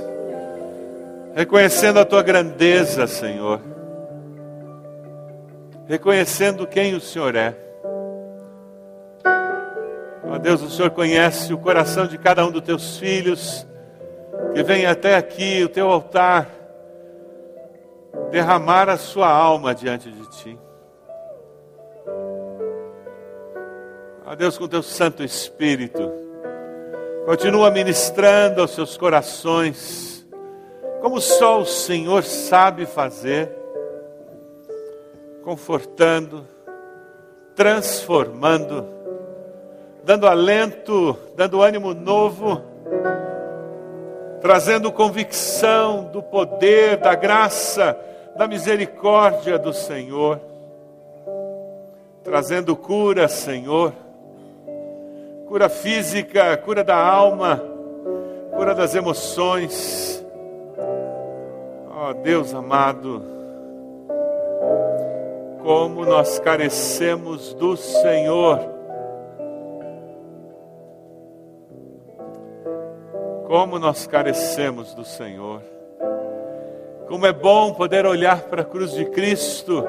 reconhecendo 1.35 1.99
a 1.99 2.05
tua 2.05 2.23
grandeza, 2.23 3.07
Senhor. 3.07 3.59
Reconhecendo 5.89 6.67
quem 6.67 6.95
o 6.95 7.01
Senhor 7.01 7.35
é 7.35 7.66
Ó 10.29 10.39
Deus, 10.39 10.61
o 10.63 10.71
Senhor 10.71 10.91
conhece 10.91 11.53
o 11.55 11.59
coração 11.59 12.07
de 12.07 12.19
cada 12.19 12.45
um 12.45 12.51
dos 12.51 12.63
teus 12.63 12.99
filhos 12.99 13.67
que 14.53 14.63
vem 14.63 14.87
até 14.87 15.17
aqui, 15.17 15.63
o 15.63 15.69
teu 15.69 15.89
altar, 15.89 16.49
derramar 18.31 18.89
a 18.89 18.97
sua 18.97 19.29
alma 19.29 19.75
diante 19.75 20.11
de 20.11 20.31
ti. 20.31 20.59
Ó 24.27 24.35
Deus, 24.35 24.59
com 24.59 24.67
teu 24.67 24.83
Santo 24.83 25.23
Espírito, 25.23 26.11
continua 27.25 27.71
ministrando 27.71 28.61
aos 28.61 28.73
seus 28.73 28.97
corações, 28.97 30.27
como 31.01 31.21
só 31.21 31.61
o 31.61 31.65
Senhor 31.65 32.25
sabe 32.25 32.87
fazer, 32.87 33.49
confortando, 35.45 36.47
transformando, 37.55 38.96
dando 40.07 40.29
alento, 40.29 41.19
dando 41.35 41.61
ânimo 41.61 41.93
novo, 41.93 42.63
trazendo 44.41 44.93
convicção 44.93 46.05
do 46.05 46.23
poder, 46.23 46.99
da 46.99 47.17
graça, 47.17 47.99
da 48.37 48.47
misericórdia 48.47 49.59
do 49.59 49.73
Senhor, 49.73 50.41
trazendo 52.23 52.77
cura, 52.77 53.27
Senhor, 53.27 53.93
cura 55.49 55.69
física, 55.69 56.57
cura 56.59 56.85
da 56.85 56.97
alma, 56.97 57.61
cura 58.55 58.77
das 58.77 58.95
emoções. 58.95 60.25
Ó 61.91 62.11
oh, 62.11 62.15
Deus 62.15 62.55
amado, 62.55 63.25
como 65.65 66.05
nós 66.05 66.39
carecemos 66.39 67.53
do 67.55 67.77
Senhor 67.77 68.76
Como 73.47 73.79
nós 73.79 74.09
carecemos 74.09 74.93
do 74.93 75.05
Senhor. 75.05 75.63
Como 77.07 77.25
é 77.25 77.33
bom 77.33 77.73
poder 77.73 78.05
olhar 78.05 78.43
para 78.43 78.63
a 78.63 78.65
cruz 78.65 78.91
de 78.91 79.05
Cristo 79.05 79.85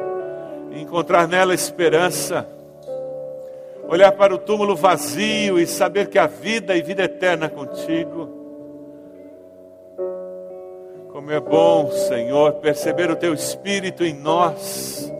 e 0.72 0.80
encontrar 0.80 1.28
nela 1.28 1.55
esperança. 1.55 2.47
Olhar 3.89 4.12
para 4.12 4.36
o 4.36 4.38
túmulo 4.38 4.76
vazio 4.76 5.58
e 5.60 5.66
saber 5.66 6.08
que 6.08 6.20
há 6.20 6.28
vida 6.28 6.76
e 6.76 6.84
vida 6.84 7.03
eterna 7.03 7.49
contigo. 7.49 8.30
Como 11.12 11.32
é 11.32 11.39
bom, 11.39 11.89
Senhor, 11.89 12.53
perceber 12.53 13.10
o 13.10 13.16
teu 13.16 13.34
Espírito 13.34 14.03
em 14.03 14.14
nós, 14.14 15.12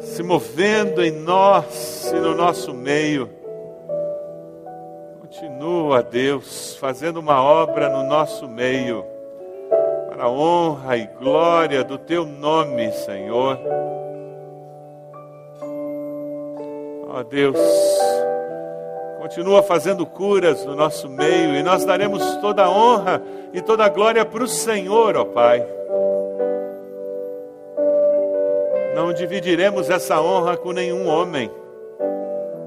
se 0.00 0.22
movendo 0.22 1.04
em 1.04 1.10
nós 1.10 2.10
e 2.14 2.18
no 2.18 2.34
nosso 2.34 2.72
meio 2.72 3.35
Continua, 5.38 6.02
Deus, 6.02 6.78
fazendo 6.80 7.18
uma 7.18 7.42
obra 7.42 7.90
no 7.90 8.04
nosso 8.04 8.48
meio, 8.48 9.04
para 10.08 10.24
a 10.24 10.30
honra 10.30 10.96
e 10.96 11.06
glória 11.06 11.84
do 11.84 11.98
Teu 11.98 12.24
nome, 12.24 12.90
Senhor. 12.92 13.58
Ó 17.10 17.22
Deus, 17.22 17.58
continua 19.20 19.62
fazendo 19.62 20.06
curas 20.06 20.64
no 20.64 20.74
nosso 20.74 21.06
meio 21.06 21.54
e 21.54 21.62
nós 21.62 21.84
daremos 21.84 22.24
toda 22.36 22.64
a 22.64 22.70
honra 22.70 23.22
e 23.52 23.60
toda 23.60 23.84
a 23.84 23.90
glória 23.90 24.24
para 24.24 24.42
o 24.42 24.48
Senhor, 24.48 25.18
ó 25.18 25.24
Pai. 25.26 25.62
Não 28.94 29.12
dividiremos 29.12 29.90
essa 29.90 30.18
honra 30.18 30.56
com 30.56 30.72
nenhum 30.72 31.06
homem, 31.06 31.50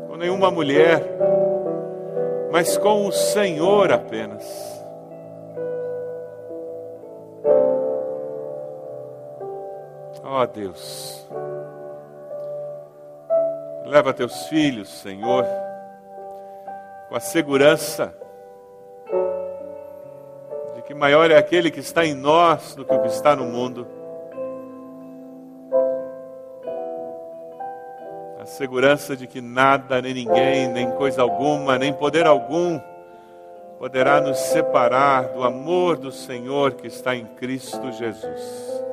com 0.07 0.15
nenhuma 0.15 0.51
mulher 0.51 1.28
mas 2.51 2.77
com 2.77 3.07
o 3.07 3.11
Senhor 3.11 3.91
apenas. 3.91 4.43
Ó 10.23 10.43
oh, 10.43 10.47
Deus, 10.47 11.27
leva 13.85 14.13
teus 14.13 14.47
filhos, 14.47 14.87
Senhor, 14.89 15.43
com 17.07 17.15
a 17.15 17.19
segurança 17.19 18.13
de 20.75 20.81
que 20.83 20.93
maior 20.93 21.31
é 21.31 21.37
aquele 21.37 21.71
que 21.71 21.79
está 21.79 22.05
em 22.05 22.13
nós 22.13 22.75
do 22.75 22.85
que 22.85 22.93
o 22.93 23.01
que 23.01 23.07
está 23.07 23.35
no 23.35 23.45
mundo. 23.45 23.98
Segurança 28.49 29.15
de 29.15 29.27
que 29.27 29.41
nada, 29.41 30.01
nem 30.01 30.13
ninguém, 30.13 30.67
nem 30.67 30.91
coisa 30.91 31.21
alguma, 31.21 31.77
nem 31.77 31.93
poder 31.93 32.25
algum 32.25 32.79
poderá 33.79 34.19
nos 34.19 34.37
separar 34.37 35.29
do 35.29 35.41
amor 35.41 35.95
do 35.95 36.11
Senhor 36.11 36.73
que 36.73 36.87
está 36.87 37.15
em 37.15 37.25
Cristo 37.25 37.89
Jesus. 37.93 38.83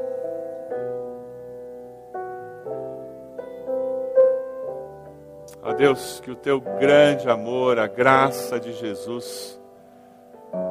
Ó 5.61 5.73
Deus, 5.73 6.21
que 6.21 6.31
o 6.31 6.37
teu 6.37 6.61
grande 6.61 7.29
amor, 7.29 7.81
a 7.81 7.89
graça 7.89 8.61
de 8.61 8.73
Jesus 8.75 9.61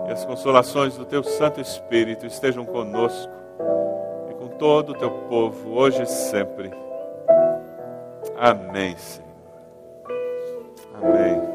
e 0.08 0.12
as 0.14 0.24
consolações 0.24 0.96
do 0.96 1.04
teu 1.04 1.22
Santo 1.22 1.60
Espírito 1.60 2.26
estejam 2.26 2.64
conosco 2.64 3.34
e 4.30 4.34
com 4.36 4.48
todo 4.48 4.92
o 4.94 4.98
teu 4.98 5.12
povo, 5.12 5.78
hoje 5.78 6.04
e 6.04 6.06
sempre. 6.06 6.85
Amém, 8.38 8.98
Senhor. 8.98 9.26
Amém. 10.96 11.55